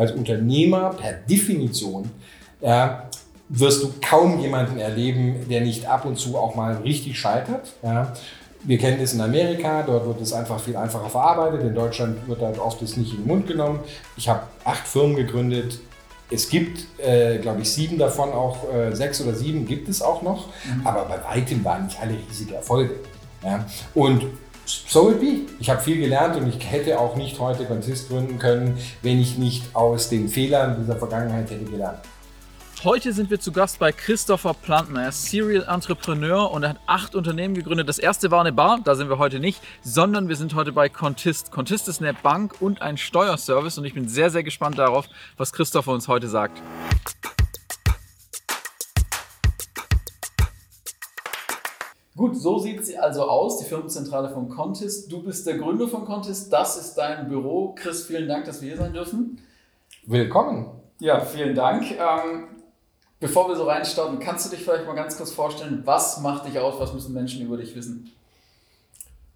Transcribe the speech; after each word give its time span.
als 0.00 0.12
Unternehmer 0.12 0.94
per 0.94 1.12
Definition 1.12 2.10
ja, 2.62 3.04
wirst 3.50 3.82
du 3.82 3.92
kaum 4.00 4.40
jemanden 4.40 4.78
erleben, 4.78 5.46
der 5.50 5.60
nicht 5.60 5.86
ab 5.86 6.06
und 6.06 6.16
zu 6.16 6.38
auch 6.38 6.54
mal 6.54 6.76
richtig 6.76 7.18
scheitert. 7.18 7.72
Ja. 7.82 8.14
Wir 8.62 8.78
kennen 8.78 9.00
es 9.00 9.12
in 9.12 9.20
Amerika, 9.20 9.82
dort 9.82 10.06
wird 10.06 10.20
es 10.22 10.32
einfach 10.32 10.58
viel 10.58 10.76
einfacher 10.76 11.08
verarbeitet. 11.08 11.62
In 11.62 11.74
Deutschland 11.74 12.26
wird 12.28 12.40
halt 12.40 12.58
oft 12.58 12.80
das 12.80 12.96
nicht 12.96 13.12
in 13.12 13.18
den 13.18 13.26
Mund 13.26 13.46
genommen. 13.46 13.80
Ich 14.16 14.28
habe 14.28 14.42
acht 14.64 14.86
Firmen 14.86 15.16
gegründet. 15.16 15.80
Es 16.30 16.48
gibt, 16.48 16.86
äh, 16.98 17.38
glaube 17.38 17.62
ich, 17.62 17.70
sieben 17.70 17.98
davon 17.98 18.30
auch, 18.32 18.72
äh, 18.72 18.94
sechs 18.94 19.20
oder 19.20 19.34
sieben 19.34 19.66
gibt 19.66 19.88
es 19.88 20.00
auch 20.00 20.22
noch, 20.22 20.46
mhm. 20.46 20.86
aber 20.86 21.04
bei 21.06 21.22
weitem 21.24 21.64
waren 21.64 21.86
nicht 21.86 22.00
alle 22.00 22.14
riesige 22.28 22.54
Erfolge. 22.54 22.94
Ja. 23.42 23.66
Und 23.94 24.26
so 24.86 25.10
it 25.10 25.20
be. 25.20 25.40
Ich 25.58 25.70
habe 25.70 25.80
viel 25.80 25.98
gelernt 25.98 26.36
und 26.36 26.48
ich 26.48 26.70
hätte 26.70 26.98
auch 26.98 27.16
nicht 27.16 27.38
heute 27.38 27.64
Contist 27.64 28.08
gründen 28.08 28.38
können, 28.38 28.78
wenn 29.02 29.20
ich 29.20 29.38
nicht 29.38 29.74
aus 29.74 30.08
den 30.08 30.28
Fehlern 30.28 30.76
dieser 30.80 30.96
Vergangenheit 30.96 31.50
hätte 31.50 31.64
gelernt. 31.64 31.98
Heute 32.82 33.12
sind 33.12 33.28
wir 33.28 33.38
zu 33.38 33.52
Gast 33.52 33.78
bei 33.78 33.92
Christopher 33.92 34.54
Plantner. 34.54 35.02
Er 35.02 35.08
ist 35.10 35.26
Serial 35.26 35.66
Entrepreneur 35.68 36.50
und 36.50 36.62
er 36.62 36.70
hat 36.70 36.80
acht 36.86 37.14
Unternehmen 37.14 37.54
gegründet. 37.54 37.90
Das 37.90 37.98
erste 37.98 38.30
war 38.30 38.40
eine 38.40 38.52
Bar, 38.52 38.80
da 38.82 38.94
sind 38.94 39.10
wir 39.10 39.18
heute 39.18 39.38
nicht, 39.38 39.60
sondern 39.82 40.30
wir 40.30 40.36
sind 40.36 40.54
heute 40.54 40.72
bei 40.72 40.88
Contist. 40.88 41.50
Contist 41.50 41.88
ist 41.88 42.00
eine 42.00 42.14
Bank 42.14 42.54
und 42.60 42.80
ein 42.80 42.96
Steuerservice 42.96 43.76
und 43.76 43.84
ich 43.84 43.92
bin 43.92 44.08
sehr, 44.08 44.30
sehr 44.30 44.44
gespannt 44.44 44.78
darauf, 44.78 45.08
was 45.36 45.52
Christopher 45.52 45.92
uns 45.92 46.08
heute 46.08 46.28
sagt. 46.28 46.62
Gut, 52.20 52.36
so 52.36 52.58
sieht 52.58 52.84
sie 52.84 52.98
also 52.98 53.26
aus, 53.26 53.60
die 53.60 53.64
Firmenzentrale 53.64 54.28
von 54.28 54.50
Contist. 54.50 55.10
Du 55.10 55.22
bist 55.22 55.46
der 55.46 55.56
Gründer 55.56 55.88
von 55.88 56.04
Contist, 56.04 56.52
das 56.52 56.76
ist 56.76 56.94
dein 56.96 57.30
Büro. 57.30 57.74
Chris, 57.74 58.04
vielen 58.04 58.28
Dank, 58.28 58.44
dass 58.44 58.60
wir 58.60 58.68
hier 58.68 58.76
sein 58.76 58.92
dürfen. 58.92 59.40
Willkommen. 60.04 60.66
Ja, 60.98 61.20
vielen 61.20 61.54
Dank. 61.54 61.90
Ähm, 61.92 62.48
Bevor 63.20 63.48
wir 63.48 63.56
so 63.56 63.64
reinstarten, 63.64 64.18
kannst 64.18 64.44
du 64.44 64.50
dich 64.54 64.62
vielleicht 64.62 64.86
mal 64.86 64.94
ganz 64.94 65.16
kurz 65.16 65.32
vorstellen, 65.32 65.80
was 65.86 66.20
macht 66.20 66.46
dich 66.46 66.58
aus, 66.58 66.78
was 66.78 66.92
müssen 66.92 67.14
Menschen 67.14 67.40
über 67.40 67.56
dich 67.56 67.74
wissen? 67.74 68.12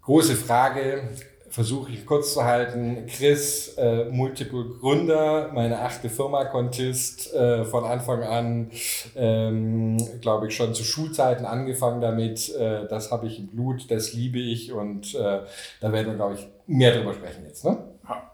Große 0.03 0.35
Frage, 0.35 1.09
versuche 1.49 1.91
ich 1.91 2.05
kurz 2.05 2.33
zu 2.33 2.43
halten. 2.43 3.05
Chris, 3.07 3.75
äh, 3.77 4.05
Multiple 4.05 4.65
Gründer, 4.79 5.51
meine 5.53 5.79
achte 5.79 6.09
Firma 6.09 6.45
Contist, 6.45 7.33
äh, 7.33 7.63
von 7.65 7.83
Anfang 7.83 8.23
an, 8.23 8.71
ähm, 9.15 9.97
glaube 10.21 10.47
ich, 10.47 10.55
schon 10.55 10.73
zu 10.73 10.83
Schulzeiten 10.83 11.45
angefangen 11.45 12.01
damit. 12.01 12.53
Äh, 12.55 12.87
das 12.87 13.11
habe 13.11 13.27
ich 13.27 13.39
im 13.39 13.47
Blut, 13.47 13.89
das 13.89 14.13
liebe 14.13 14.39
ich 14.39 14.71
und 14.73 15.15
äh, 15.15 15.41
da 15.81 15.91
werden 15.91 16.07
wir, 16.07 16.15
glaube 16.15 16.35
ich, 16.35 16.47
mehr 16.67 16.95
drüber 16.95 17.13
sprechen 17.13 17.45
jetzt. 17.45 17.63
Ne? 17.63 17.77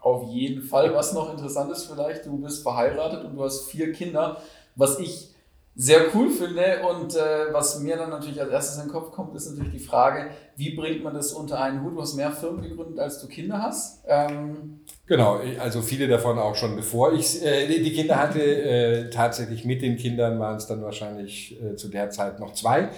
Auf 0.00 0.28
jeden 0.32 0.62
Fall. 0.62 0.94
Was 0.94 1.12
noch 1.12 1.30
interessant 1.30 1.70
ist 1.72 1.84
vielleicht, 1.84 2.26
du 2.26 2.38
bist 2.38 2.62
verheiratet 2.62 3.24
und 3.24 3.36
du 3.36 3.44
hast 3.44 3.70
vier 3.70 3.92
Kinder. 3.92 4.38
Was 4.74 4.98
ich 4.98 5.31
sehr 5.74 6.14
cool 6.14 6.30
finde. 6.30 6.82
Und 6.88 7.16
äh, 7.16 7.52
was 7.52 7.80
mir 7.80 7.96
dann 7.96 8.10
natürlich 8.10 8.40
als 8.40 8.50
erstes 8.50 8.76
in 8.78 8.88
den 8.88 8.92
Kopf 8.92 9.10
kommt, 9.10 9.34
ist 9.34 9.50
natürlich 9.50 9.72
die 9.72 9.78
Frage, 9.78 10.30
wie 10.56 10.74
bringt 10.74 11.02
man 11.02 11.14
das 11.14 11.32
unter 11.32 11.60
einen 11.60 11.82
Hut? 11.82 11.96
Du 11.96 12.00
hast 12.00 12.14
mehr 12.14 12.30
Firmen 12.30 12.62
gegründet, 12.62 12.98
als 12.98 13.20
du 13.20 13.28
Kinder 13.28 13.62
hast. 13.62 14.04
Ähm 14.06 14.80
genau, 15.06 15.40
also 15.58 15.80
viele 15.80 16.08
davon 16.08 16.38
auch 16.38 16.54
schon 16.54 16.76
bevor 16.76 17.12
ich 17.12 17.42
äh, 17.44 17.66
die 17.66 17.92
Kinder 17.92 18.16
hatte. 18.16 18.40
Äh, 18.42 19.10
tatsächlich 19.10 19.64
mit 19.64 19.82
den 19.82 19.96
Kindern 19.96 20.38
waren 20.38 20.56
es 20.56 20.66
dann 20.66 20.82
wahrscheinlich 20.82 21.60
äh, 21.62 21.76
zu 21.76 21.88
der 21.88 22.10
Zeit 22.10 22.38
noch 22.38 22.52
zwei. 22.52 22.90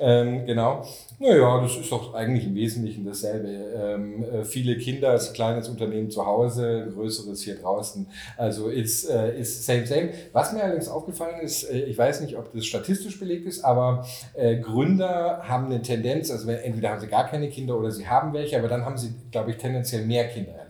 Ähm, 0.00 0.46
genau. 0.46 0.84
Naja, 1.18 1.60
das 1.60 1.76
ist 1.76 1.90
doch 1.90 2.14
eigentlich 2.14 2.46
im 2.46 2.54
Wesentlichen 2.54 3.04
dasselbe. 3.04 3.48
Ähm, 3.48 4.22
äh, 4.22 4.44
viele 4.44 4.76
Kinder, 4.76 5.12
ein 5.12 5.32
kleines 5.34 5.68
Unternehmen 5.68 6.10
zu 6.10 6.24
Hause, 6.24 6.84
ein 6.86 6.94
größeres 6.94 7.42
hier 7.42 7.56
draußen. 7.56 8.06
Also 8.36 8.68
ist, 8.68 9.10
äh, 9.10 9.38
ist 9.38 9.66
same, 9.66 9.86
same. 9.86 10.10
Was 10.32 10.52
mir 10.52 10.62
allerdings 10.62 10.88
aufgefallen 10.88 11.40
ist, 11.40 11.64
äh, 11.64 11.80
ich 11.80 11.98
weiß 11.98 12.20
nicht, 12.20 12.36
ob 12.36 12.52
das 12.52 12.66
statistisch 12.66 13.18
belegt 13.18 13.46
ist, 13.46 13.64
aber 13.64 14.06
äh, 14.34 14.58
Gründer 14.58 15.42
haben 15.42 15.66
eine 15.66 15.82
Tendenz, 15.82 16.30
also 16.30 16.48
entweder 16.48 16.90
haben 16.90 17.00
sie 17.00 17.08
gar 17.08 17.26
keine 17.26 17.48
Kinder 17.48 17.76
oder 17.76 17.90
sie 17.90 18.06
haben 18.06 18.32
welche, 18.32 18.56
aber 18.56 18.68
dann 18.68 18.84
haben 18.84 18.96
sie, 18.96 19.12
glaube 19.32 19.50
ich, 19.50 19.56
tendenziell 19.56 20.06
mehr 20.06 20.28
Kinder 20.28 20.67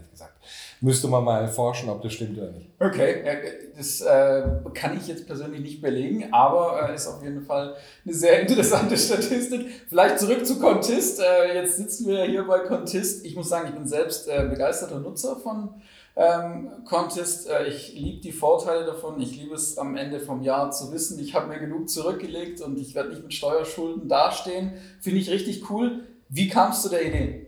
müsste 0.81 1.09
man 1.09 1.25
mal 1.25 1.43
erforschen, 1.43 1.89
ob 1.89 2.03
das 2.03 2.13
stimmt 2.13 2.39
oder 2.39 2.53
nicht. 2.53 2.71
Okay, 2.79 3.25
das 3.77 4.01
äh, 4.01 4.43
kann 4.75 4.97
ich 4.97 5.09
jetzt 5.09 5.27
persönlich 5.27 5.61
nicht 5.61 5.83
belegen, 5.83 6.33
aber 6.33 6.89
äh, 6.89 6.95
ist 6.95 7.07
auf 7.07 7.23
jeden 7.23 7.43
Fall 7.43 7.75
eine 8.05 8.15
sehr 8.15 8.41
interessante 8.41 8.97
Statistik. 8.97 9.67
Vielleicht 9.89 10.21
zurück 10.21 10.47
zu 10.47 10.59
Contist. 10.59 11.21
Äh, 11.21 11.55
jetzt 11.55 11.77
sitzen 11.77 12.07
wir 12.07 12.25
hier 12.25 12.47
bei 12.47 12.61
Contist. 12.61 13.25
Ich 13.25 13.35
muss 13.35 13.49
sagen, 13.49 13.69
ich 13.69 13.75
bin 13.75 13.87
selbst 13.87 14.29
äh, 14.29 14.47
begeisterter 14.49 15.01
Nutzer 15.01 15.37
von 15.37 15.75
ähm, 16.17 16.71
Contest. 16.85 17.49
Äh, 17.49 17.69
ich 17.69 17.95
liebe 17.95 18.21
die 18.21 18.33
Vorteile 18.33 18.85
davon. 18.85 19.21
Ich 19.21 19.37
liebe 19.37 19.55
es 19.55 19.79
am 19.79 19.97
Ende 19.97 20.21
vom 20.21 20.43
Jahr 20.43 20.71
zu 20.71 20.93
wissen, 20.93 21.19
ich 21.19 21.35
habe 21.35 21.49
mir 21.49 21.59
genug 21.59 21.89
zurückgelegt 21.89 22.61
und 22.61 22.79
ich 22.79 22.95
werde 22.95 23.11
nicht 23.11 23.23
mit 23.23 23.35
Steuerschulden 23.35 24.09
dastehen. 24.09 24.73
Finde 25.01 25.21
ich 25.21 25.31
richtig 25.31 25.71
cool. 25.71 26.05
Wie 26.29 26.49
kamst 26.49 26.85
du 26.85 26.89
der 26.89 27.07
Idee? 27.07 27.48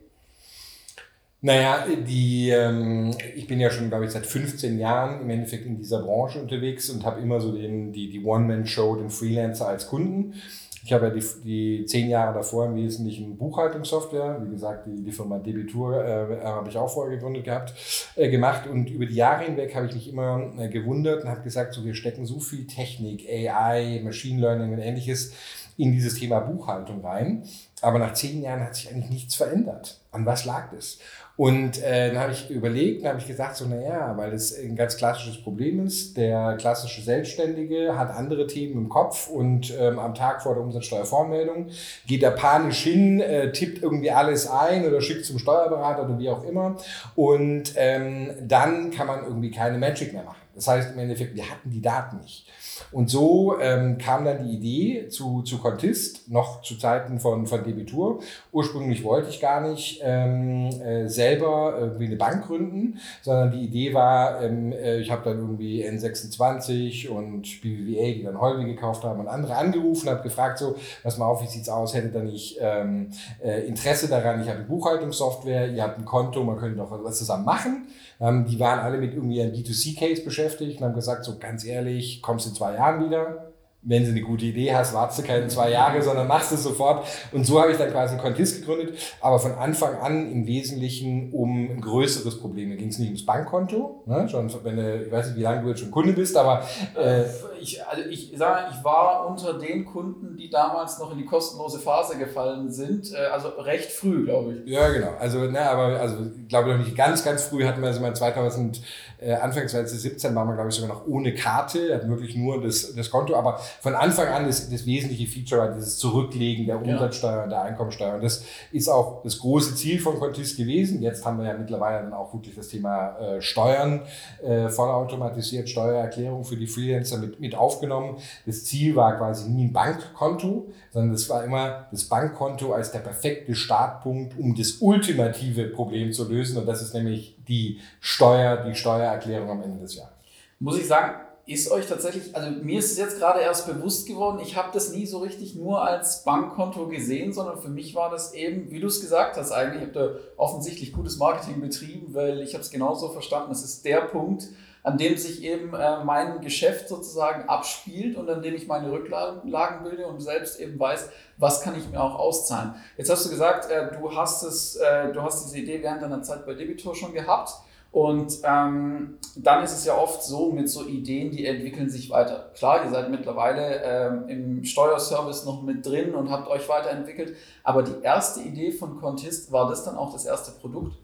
Naja, 1.43 1.87
die, 2.07 2.51
ähm, 2.51 3.17
ich 3.35 3.47
bin 3.47 3.61
ja 3.61 3.71
schon, 3.71 3.89
glaube 3.89 4.05
ich, 4.05 4.11
seit 4.11 4.27
15 4.27 4.79
Jahren 4.79 5.23
im 5.23 5.31
Endeffekt 5.31 5.65
in 5.65 5.79
dieser 5.79 6.03
Branche 6.03 6.41
unterwegs 6.41 6.91
und 6.91 7.05
habe 7.05 7.21
immer 7.21 7.41
so 7.41 7.53
den, 7.53 7.93
die, 7.93 8.11
die 8.11 8.23
One-Man-Show, 8.23 8.97
den 8.97 9.09
Freelancer 9.09 9.69
als 9.69 9.87
Kunden. 9.89 10.35
Ich 10.83 10.93
habe 10.93 11.07
ja 11.07 11.13
die, 11.13 11.25
die 11.45 11.85
zehn 11.87 12.09
Jahre 12.09 12.35
davor 12.35 12.67
im 12.67 12.77
Wesentlichen 12.77 13.37
Buchhaltungssoftware, 13.37 14.43
wie 14.43 14.51
gesagt, 14.51 14.87
die, 14.87 15.03
die 15.03 15.13
Firma 15.13 15.39
Debitur 15.39 16.05
äh, 16.05 16.43
habe 16.43 16.69
ich 16.69 16.77
auch 16.77 16.91
vorher 16.91 17.17
gegründet 17.17 17.45
gehabt, 17.45 17.75
äh, 18.17 18.29
gemacht. 18.31 18.67
Und 18.67 18.91
über 18.91 19.07
die 19.07 19.15
Jahre 19.15 19.45
hinweg 19.45 19.75
habe 19.75 19.87
ich 19.87 19.95
mich 19.95 20.09
immer 20.09 20.53
äh, 20.59 20.69
gewundert 20.69 21.25
und 21.25 21.31
habe 21.31 21.43
gesagt, 21.43 21.73
so 21.73 21.85
wir 21.85 21.95
stecken 21.95 22.27
so 22.27 22.39
viel 22.41 22.67
Technik, 22.67 23.27
AI, 23.29 24.01
Machine 24.03 24.41
Learning 24.41 24.73
und 24.73 24.79
ähnliches 24.79 25.33
in 25.77 25.93
dieses 25.93 26.15
Thema 26.15 26.41
Buchhaltung 26.41 27.05
rein. 27.05 27.45
Aber 27.83 27.99
nach 27.99 28.13
zehn 28.13 28.43
Jahren 28.43 28.61
hat 28.61 28.75
sich 28.75 28.91
eigentlich 28.91 29.11
nichts 29.11 29.35
verändert. 29.35 30.01
An 30.13 30.27
was 30.27 30.45
lag 30.45 30.71
das? 30.71 30.99
Und 31.37 31.83
äh, 31.83 32.13
dann 32.13 32.19
habe 32.19 32.33
ich 32.33 32.51
überlegt, 32.51 33.03
dann 33.03 33.13
habe 33.13 33.21
ich 33.21 33.27
gesagt, 33.27 33.57
so 33.57 33.67
naja, 33.67 34.13
weil 34.17 34.31
das 34.31 34.55
ein 34.59 34.77
ganz 34.77 34.97
klassisches 34.97 35.43
Problem 35.43 35.85
ist. 35.85 36.17
Der 36.17 36.57
klassische 36.59 37.01
Selbstständige 37.01 37.97
hat 37.97 38.11
andere 38.11 38.47
Themen 38.47 38.77
im 38.77 38.89
Kopf 38.89 39.29
und 39.29 39.73
ähm, 39.79 39.99
am 39.99 40.15
Tag 40.15 40.43
vor 40.43 40.55
der 40.55 40.63
Umsatzsteuervormeldung 40.63 41.69
geht 42.07 42.23
er 42.23 42.33
panisch 42.33 42.83
hin, 42.83 43.21
äh, 43.21 43.53
tippt 43.53 43.83
irgendwie 43.83 44.11
alles 44.11 44.51
ein 44.51 44.87
oder 44.87 45.01
schickt 45.01 45.25
zum 45.25 45.39
Steuerberater 45.39 46.05
oder 46.05 46.19
wie 46.19 46.29
auch 46.29 46.45
immer. 46.45 46.77
Und 47.15 47.73
ähm, 47.77 48.31
dann 48.43 48.91
kann 48.91 49.07
man 49.07 49.25
irgendwie 49.25 49.51
keine 49.51 49.79
Magic 49.79 50.13
mehr 50.13 50.25
machen. 50.25 50.40
Das 50.61 50.69
heißt 50.69 50.93
im 50.93 50.99
Endeffekt, 50.99 51.35
wir 51.35 51.51
hatten 51.51 51.71
die 51.71 51.81
Daten 51.81 52.19
nicht. 52.19 52.47
Und 52.93 53.09
so 53.09 53.59
ähm, 53.59 53.97
kam 53.97 54.27
dann 54.27 54.47
die 54.47 54.57
Idee 54.57 55.09
zu, 55.09 55.41
zu 55.41 55.57
Contist, 55.57 56.31
noch 56.31 56.61
zu 56.61 56.77
Zeiten 56.77 57.19
von, 57.19 57.47
von 57.47 57.65
Debitur. 57.65 58.21
Ursprünglich 58.53 59.03
wollte 59.03 59.31
ich 59.31 59.41
gar 59.41 59.63
nicht 59.63 60.03
ähm, 60.05 60.67
äh, 60.67 61.09
selber 61.09 61.77
irgendwie 61.79 62.07
eine 62.07 62.17
Bank 62.17 62.47
gründen, 62.47 62.99
sondern 63.23 63.53
die 63.53 63.65
Idee 63.65 63.95
war, 63.95 64.43
ähm, 64.43 64.73
äh, 64.73 64.99
ich 64.99 65.11
habe 65.11 65.23
dann 65.25 65.39
irgendwie 65.39 65.83
N26 65.83 67.09
und 67.09 67.63
BBVA, 67.63 68.13
die 68.13 68.23
dann 68.25 68.39
Holby 68.39 68.67
gekauft 68.67 69.03
haben, 69.05 69.21
und 69.21 69.29
andere 69.29 69.57
angerufen, 69.57 70.11
habe 70.11 70.23
gefragt 70.23 70.59
so, 70.59 70.77
pass 71.03 71.17
mal 71.17 71.25
auf, 71.25 71.43
wie 71.43 71.47
sieht's 71.47 71.71
aus, 71.71 71.95
hätte 71.95 72.09
da 72.09 72.21
nicht 72.21 72.59
ähm, 72.61 73.09
äh, 73.43 73.67
Interesse 73.67 74.09
daran, 74.09 74.43
ich 74.43 74.49
habe 74.51 74.61
Buchhaltungssoftware, 74.65 75.73
ihr 75.73 75.83
habt 75.83 75.99
ein 75.99 76.05
Konto, 76.05 76.45
man 76.45 76.59
könnte 76.59 76.77
doch 76.77 76.91
was 77.03 77.17
zusammen 77.17 77.47
machen. 77.47 77.87
Ähm, 78.21 78.45
die 78.45 78.61
waren 78.61 78.81
alle 78.81 78.99
mit 78.99 79.15
irgendwie 79.15 79.41
einem 79.41 79.53
B2C-Case 79.53 80.23
beschäftigt 80.23 80.81
und 80.81 80.87
haben 80.87 80.95
gesagt, 80.95 81.25
so 81.25 81.39
ganz 81.39 81.65
ehrlich, 81.65 82.21
kommst 82.23 82.47
in 82.47 82.55
zwei 82.55 82.75
Jahren 82.75 83.05
wieder, 83.05 83.50
wenn 83.83 84.05
du 84.05 84.11
eine 84.11 84.21
gute 84.21 84.45
Idee 84.45 84.75
hast, 84.75 84.93
wartest 84.93 85.21
du 85.21 85.23
keine 85.23 85.49
zwei 85.49 85.71
Jahre, 85.71 86.03
sondern 86.03 86.27
machst 86.27 86.53
es 86.53 86.63
sofort. 86.63 87.07
Und 87.33 87.45
so 87.45 87.61
habe 87.61 87.73
ich 87.73 87.79
dann 87.79 87.91
quasi 87.91 88.17
Contist 88.19 88.61
gegründet, 88.61 88.99
aber 89.21 89.39
von 89.39 89.53
Anfang 89.53 89.97
an 89.97 90.31
im 90.31 90.47
Wesentlichen 90.47 91.33
um 91.33 91.71
ein 91.71 91.81
größeres 91.81 92.41
Problem. 92.41 92.71
Da 92.71 92.77
ging 92.77 92.89
es 92.89 92.99
nicht 92.99 93.09
ums 93.09 93.25
Bankkonto, 93.25 94.03
ne? 94.07 94.29
schon, 94.29 94.53
wenn 94.65 94.77
du, 94.77 95.05
ich 95.05 95.11
weiß 95.11 95.29
nicht, 95.29 95.39
wie 95.39 95.43
lange 95.43 95.63
du 95.63 95.69
jetzt 95.69 95.81
schon 95.81 95.91
Kunde 95.91 96.13
bist, 96.13 96.37
aber 96.37 96.63
äh, 96.95 97.25
ich, 97.59 97.83
also 97.87 98.03
ich 98.09 98.33
sage, 98.37 98.67
ich 98.71 98.85
war 98.85 99.27
unter 99.27 99.59
den 99.59 99.87
Kunden, 99.87 100.37
die 100.37 100.51
damals 100.51 100.99
noch 100.99 101.13
in 101.13 101.19
die 101.19 101.25
kostenlose 101.25 101.79
Phase 101.79 102.19
gefallen 102.19 102.71
sind, 102.71 103.13
äh, 103.13 103.27
also 103.33 103.49
recht 103.49 103.91
früh, 103.91 104.25
glaube 104.25 104.55
ich. 104.55 104.71
Ja, 104.71 104.89
genau. 104.91 105.15
Also, 105.19 105.39
ne, 105.47 105.61
aber 105.61 106.01
also 106.01 106.17
ich 106.39 106.49
glaube 106.49 106.71
noch 106.71 106.79
nicht 106.79 106.97
ganz, 106.97 107.25
ganz 107.25 107.45
früh 107.45 107.65
hatten 107.65 107.81
wir 107.81 107.89
also 107.89 108.01
mal 108.01 108.15
2000 108.15 108.83
äh, 109.21 109.35
Anfang 109.35 109.69
2017 109.69 110.35
war 110.35 110.45
man, 110.45 110.55
glaube 110.55 110.71
ich, 110.71 110.75
sogar 110.75 110.97
noch 110.97 111.07
ohne 111.07 111.35
Karte, 111.35 111.95
hat 111.95 112.09
wirklich 112.09 112.37
nur 112.37 112.63
das, 112.63 112.95
das 112.95 113.11
Konto, 113.11 113.37
aber 113.37 113.61
von 113.81 113.95
Anfang 113.95 114.29
an 114.29 114.47
das, 114.47 114.69
das 114.71 114.87
wesentliche 114.87 115.27
Feature 115.27 115.61
war 115.61 115.73
dieses 115.73 115.99
Zurücklegen 115.99 116.67
der 116.67 116.81
Umsatzsteuer 116.81 117.45
und 117.45 117.51
der 117.51 117.63
Einkommensteuer. 117.63 118.15
Und 118.15 118.25
das 118.25 118.45
ist 118.73 118.89
auch 118.89 119.23
das 119.23 119.39
große 119.39 119.75
Ziel 119.75 120.01
von 120.01 120.19
Contist 120.19 120.57
gewesen. 120.57 121.03
Jetzt 121.03 121.25
haben 121.25 121.39
wir 121.39 121.47
ja 121.47 121.55
mittlerweile 121.55 122.03
dann 122.03 122.13
auch 122.13 122.33
wirklich 122.33 122.55
das 122.55 122.69
Thema 122.69 123.19
äh, 123.19 123.41
Steuern, 123.41 124.03
äh, 124.43 124.69
vollautomatisiert 124.69 125.69
Steuererklärung 125.69 126.45
für 126.45 126.57
die 126.57 126.67
Freelancer 126.67 127.19
mit, 127.19 127.41
mit 127.41 127.55
aufgenommen. 127.55 128.17
Das 128.47 128.65
Ziel 128.65 128.97
war 128.97 129.17
quasi 129.17 129.51
nie 129.51 129.65
ein 129.67 129.73
Bankkonto, 129.73 130.69
sondern 130.91 131.13
das 131.13 131.29
war 131.29 131.45
immer 131.45 131.87
das 131.91 132.05
Bankkonto 132.05 132.73
als 132.73 132.93
der 132.93 133.01
perfekte 133.01 133.55
Startpunkt, 133.55 134.39
um 134.39 134.55
das 134.55 134.79
ultimative 134.81 135.65
Problem 135.69 136.13
zu 136.13 136.29
lösen. 136.29 136.59
Und 136.59 136.67
das 136.67 136.83
ist 136.83 136.95
nämlich 136.95 137.37
die 137.47 137.81
Steuer, 138.01 138.65
die 138.65 138.75
Steuererklärung 138.75 139.51
am 139.51 139.63
Ende 139.63 139.81
des 139.81 139.97
Jahres. 139.97 140.13
Muss 140.59 140.79
ich 140.79 140.87
sagen, 140.87 141.15
ist 141.51 141.71
euch 141.73 141.87
tatsächlich, 141.87 142.35
also 142.37 142.49
mir 142.51 142.79
ist 142.79 142.93
es 142.93 142.99
jetzt 142.99 143.19
gerade 143.19 143.41
erst 143.41 143.67
bewusst 143.67 144.07
geworden, 144.07 144.39
ich 144.41 144.57
habe 144.57 144.69
das 144.73 144.93
nie 144.93 145.05
so 145.05 145.19
richtig 145.19 145.57
nur 145.57 145.83
als 145.83 146.23
Bankkonto 146.23 146.87
gesehen, 146.87 147.33
sondern 147.33 147.61
für 147.61 147.69
mich 147.69 147.95
war 147.97 148.09
das 148.09 148.35
eben, 148.35 148.71
wie 148.71 148.79
du 148.79 148.87
es 148.87 149.01
gesagt 149.01 149.37
hast, 149.37 149.51
eigentlich, 149.51 149.83
ich 149.83 149.89
habe 149.89 149.99
da 149.99 150.21
offensichtlich 150.37 150.93
gutes 150.93 151.19
Marketing 151.19 151.61
betrieben, 151.61 152.15
weil 152.15 152.41
ich 152.41 152.55
habe 152.55 152.63
es 152.63 152.71
genauso 152.71 153.09
verstanden, 153.09 153.51
es 153.51 153.65
ist 153.65 153.85
der 153.85 154.03
Punkt, 154.03 154.49
an 154.85 154.97
dem 154.97 155.17
sich 155.17 155.43
eben 155.43 155.75
äh, 155.75 156.05
mein 156.05 156.41
Geschäft 156.41 156.89
sozusagen 156.89 157.49
abspielt 157.49 158.17
und 158.17 158.31
an 158.31 158.43
dem 158.43 158.55
ich 158.55 158.69
meine 158.69 158.91
Rücklagen 158.93 159.83
bilde 159.83 160.07
und 160.07 160.21
selbst 160.21 160.61
eben 160.61 160.79
weiß, 160.79 161.11
was 161.37 161.63
kann 161.63 161.77
ich 161.77 161.91
mir 161.91 162.01
auch 162.01 162.15
auszahlen. 162.15 162.75
Jetzt 162.97 163.11
hast 163.11 163.27
du 163.27 163.31
gesagt, 163.31 163.69
äh, 163.71 163.91
du 163.99 164.15
hast 164.15 164.45
es, 164.45 164.77
äh, 164.77 165.13
du 165.13 165.21
hast 165.21 165.45
diese 165.45 165.59
Idee 165.59 165.83
während 165.83 166.01
deiner 166.01 166.23
Zeit 166.23 166.47
bei 166.47 166.55
Debitor 166.55 166.95
schon 166.95 167.13
gehabt. 167.13 167.51
Und 167.93 168.39
ähm, 168.45 169.19
dann 169.35 169.65
ist 169.65 169.73
es 169.73 169.85
ja 169.85 169.97
oft 169.97 170.23
so 170.23 170.53
mit 170.53 170.71
so 170.71 170.87
Ideen, 170.87 171.33
die 171.33 171.45
entwickeln 171.45 171.91
sich 171.91 172.09
weiter. 172.11 172.51
Klar, 172.55 172.85
ihr 172.85 172.91
seid 172.91 173.11
mittlerweile 173.11 173.83
ähm, 173.83 174.29
im 174.29 174.65
Steuerservice 174.65 175.45
noch 175.45 175.63
mit 175.63 175.85
drin 175.85 176.15
und 176.15 176.31
habt 176.31 176.49
euch 176.49 176.69
weiterentwickelt. 176.69 177.37
Aber 177.65 177.83
die 177.83 178.01
erste 178.03 178.43
Idee 178.43 178.71
von 178.71 179.01
Contist, 179.01 179.51
war 179.51 179.69
das 179.69 179.85
dann 179.85 179.97
auch 179.97 180.13
das 180.13 180.25
erste 180.25 180.53
Produkt? 180.53 180.97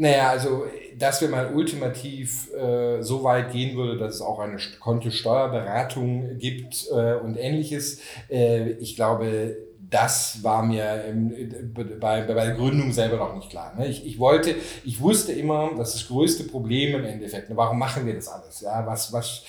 Naja, 0.00 0.30
also, 0.30 0.64
dass 0.96 1.20
wir 1.20 1.28
mal 1.28 1.52
ultimativ 1.52 2.54
äh, 2.54 3.02
so 3.02 3.24
weit 3.24 3.50
gehen 3.50 3.76
würde, 3.76 3.98
dass 3.98 4.14
es 4.14 4.20
auch 4.20 4.38
eine 4.38 4.56
Kontosteuerberatung 4.78 6.38
gibt 6.38 6.86
äh, 6.92 7.14
und 7.14 7.36
ähnliches. 7.36 8.00
Äh, 8.30 8.70
ich 8.74 8.94
glaube, 8.94 9.56
das 9.90 10.38
war 10.44 10.62
mir 10.62 11.02
bei, 11.98 12.20
bei 12.22 12.44
der 12.44 12.54
Gründung 12.54 12.92
selber 12.92 13.16
noch 13.16 13.34
nicht 13.34 13.50
klar. 13.50 13.74
Ne? 13.76 13.88
Ich, 13.88 14.06
ich 14.06 14.20
wollte, 14.20 14.54
ich 14.84 15.00
wusste 15.00 15.32
immer, 15.32 15.72
dass 15.76 15.94
das 15.94 16.06
größte 16.06 16.44
Problem 16.44 16.94
im 16.94 17.04
Endeffekt, 17.04 17.50
ne, 17.50 17.56
warum 17.56 17.78
machen 17.80 18.06
wir 18.06 18.14
das 18.14 18.28
alles? 18.28 18.60
Ja, 18.60 18.86
was, 18.86 19.12
was 19.12 19.44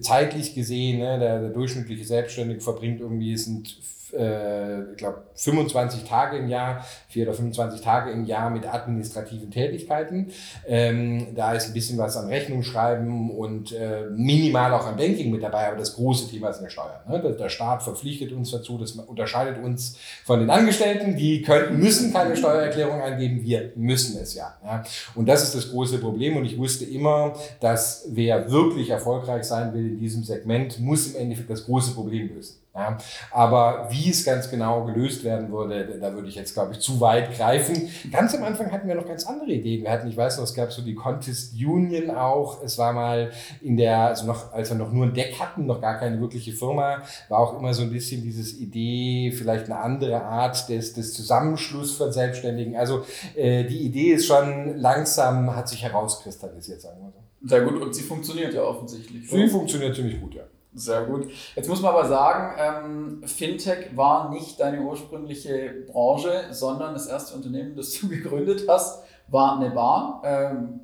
zeitlich 0.00 0.54
gesehen, 0.54 1.00
ne, 1.00 1.18
der, 1.18 1.40
der 1.40 1.50
durchschnittliche 1.50 2.04
Selbstständige 2.04 2.60
verbringt 2.60 3.00
irgendwie, 3.00 3.36
sind 3.36 3.78
äh, 4.12 4.90
ich 4.92 4.96
glaube, 4.96 5.22
25 5.34 6.04
Tage 6.04 6.36
im 6.36 6.48
Jahr, 6.48 6.84
vier 7.08 7.24
oder 7.24 7.34
25 7.34 7.80
Tage 7.80 8.10
im 8.10 8.24
Jahr 8.24 8.50
mit 8.50 8.66
administrativen 8.66 9.50
Tätigkeiten. 9.50 10.30
Ähm, 10.66 11.34
da 11.34 11.54
ist 11.54 11.68
ein 11.68 11.72
bisschen 11.72 11.98
was 11.98 12.16
an 12.16 12.28
Rechnung 12.28 12.62
schreiben 12.62 13.30
und 13.30 13.72
äh, 13.72 14.06
minimal 14.10 14.72
auch 14.74 14.86
an 14.86 14.96
Banking 14.96 15.30
mit 15.30 15.42
dabei, 15.42 15.68
aber 15.68 15.78
das 15.78 15.94
große 15.94 16.30
Thema 16.30 16.50
ist 16.50 16.58
eine 16.58 16.70
Steuer. 16.70 17.02
Ne? 17.08 17.20
Der 17.38 17.48
Staat 17.48 17.82
verpflichtet 17.82 18.32
uns 18.32 18.50
dazu, 18.50 18.78
das 18.78 18.92
unterscheidet 18.92 19.62
uns 19.62 19.96
von 20.24 20.40
den 20.40 20.50
Angestellten, 20.50 21.16
die 21.16 21.42
können, 21.42 21.78
müssen 21.78 22.12
keine 22.12 22.36
Steuererklärung 22.36 23.00
eingeben, 23.00 23.42
wir 23.42 23.72
müssen 23.76 24.20
es 24.20 24.34
ja, 24.34 24.54
ja. 24.64 24.82
Und 25.14 25.28
das 25.28 25.42
ist 25.42 25.54
das 25.54 25.70
große 25.70 25.98
Problem 25.98 26.36
und 26.36 26.44
ich 26.44 26.58
wusste 26.58 26.84
immer, 26.84 27.34
dass 27.60 28.06
wer 28.10 28.50
wirklich 28.50 28.90
erfolgreich 28.90 29.44
sein 29.44 29.72
will 29.74 29.92
in 29.92 29.98
diesem 29.98 30.24
Segment, 30.24 30.80
muss 30.80 31.12
im 31.12 31.20
Endeffekt 31.20 31.50
das 31.50 31.64
große 31.64 31.94
Problem 31.94 32.28
lösen. 32.34 32.61
Ja, 32.74 32.96
aber 33.30 33.88
wie 33.90 34.08
es 34.08 34.24
ganz 34.24 34.50
genau 34.50 34.84
gelöst 34.84 35.24
werden 35.24 35.52
würde, 35.52 35.98
da 36.00 36.14
würde 36.14 36.28
ich 36.28 36.36
jetzt, 36.36 36.54
glaube 36.54 36.72
ich, 36.72 36.80
zu 36.80 37.02
weit 37.02 37.36
greifen. 37.36 37.90
Ganz 38.10 38.34
am 38.34 38.44
Anfang 38.44 38.72
hatten 38.72 38.88
wir 38.88 38.94
noch 38.94 39.06
ganz 39.06 39.26
andere 39.26 39.50
Ideen. 39.50 39.82
Wir 39.82 39.90
hatten, 39.90 40.08
ich 40.08 40.16
weiß 40.16 40.38
noch, 40.38 40.44
es 40.44 40.54
gab 40.54 40.72
so 40.72 40.80
die 40.80 40.94
Contest 40.94 41.52
Union 41.52 42.10
auch. 42.10 42.62
Es 42.64 42.78
war 42.78 42.94
mal 42.94 43.30
in 43.60 43.76
der, 43.76 43.98
also 43.98 44.24
noch, 44.24 44.54
als 44.54 44.70
wir 44.70 44.78
noch 44.78 44.90
nur 44.90 45.04
ein 45.04 45.12
Deck 45.12 45.38
hatten, 45.38 45.66
noch 45.66 45.82
gar 45.82 45.98
keine 45.98 46.18
wirkliche 46.18 46.52
Firma, 46.52 47.02
war 47.28 47.40
auch 47.40 47.58
immer 47.58 47.74
so 47.74 47.82
ein 47.82 47.90
bisschen 47.90 48.22
dieses 48.22 48.58
Idee, 48.58 49.32
vielleicht 49.36 49.66
eine 49.66 49.78
andere 49.78 50.22
Art 50.22 50.70
des, 50.70 50.94
des 50.94 51.12
Zusammenschluss 51.12 51.94
von 51.98 52.10
Selbstständigen. 52.10 52.74
Also 52.76 53.04
äh, 53.36 53.64
die 53.64 53.82
Idee 53.82 54.12
ist 54.14 54.26
schon 54.26 54.78
langsam, 54.78 55.54
hat 55.54 55.68
sich 55.68 55.82
herauskristallisiert, 55.82 56.80
sagen 56.80 57.02
wir 57.02 57.12
so. 57.12 57.48
Sehr 57.48 57.60
gut, 57.62 57.82
und 57.82 57.94
sie 57.94 58.02
funktioniert 58.02 58.54
ja 58.54 58.62
offensichtlich. 58.62 59.28
Sie 59.28 59.36
oder? 59.36 59.48
funktioniert 59.48 59.94
ziemlich 59.94 60.18
gut, 60.18 60.34
ja. 60.36 60.44
Sehr 60.74 61.04
gut. 61.04 61.30
Jetzt 61.54 61.68
muss 61.68 61.82
man 61.82 61.94
aber 61.94 62.08
sagen, 62.08 62.56
ähm, 62.58 63.28
Fintech 63.28 63.94
war 63.94 64.30
nicht 64.30 64.58
deine 64.58 64.80
ursprüngliche 64.80 65.84
Branche, 65.86 66.46
sondern 66.50 66.94
das 66.94 67.06
erste 67.06 67.34
Unternehmen, 67.34 67.76
das 67.76 67.92
du 68.00 68.08
gegründet 68.10 68.66
hast, 68.68 69.04
war 69.28 69.58
eine 69.60 69.70
Bar. 69.70 70.22
Ähm, 70.24 70.80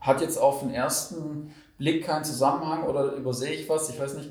hat 0.00 0.22
jetzt 0.22 0.38
auf 0.38 0.60
den 0.60 0.72
ersten 0.72 1.52
Blick 1.76 2.06
keinen 2.06 2.24
Zusammenhang 2.24 2.84
oder 2.84 3.12
übersehe 3.12 3.52
ich 3.52 3.68
was? 3.68 3.90
Ich 3.90 4.00
weiß 4.00 4.14
nicht. 4.14 4.30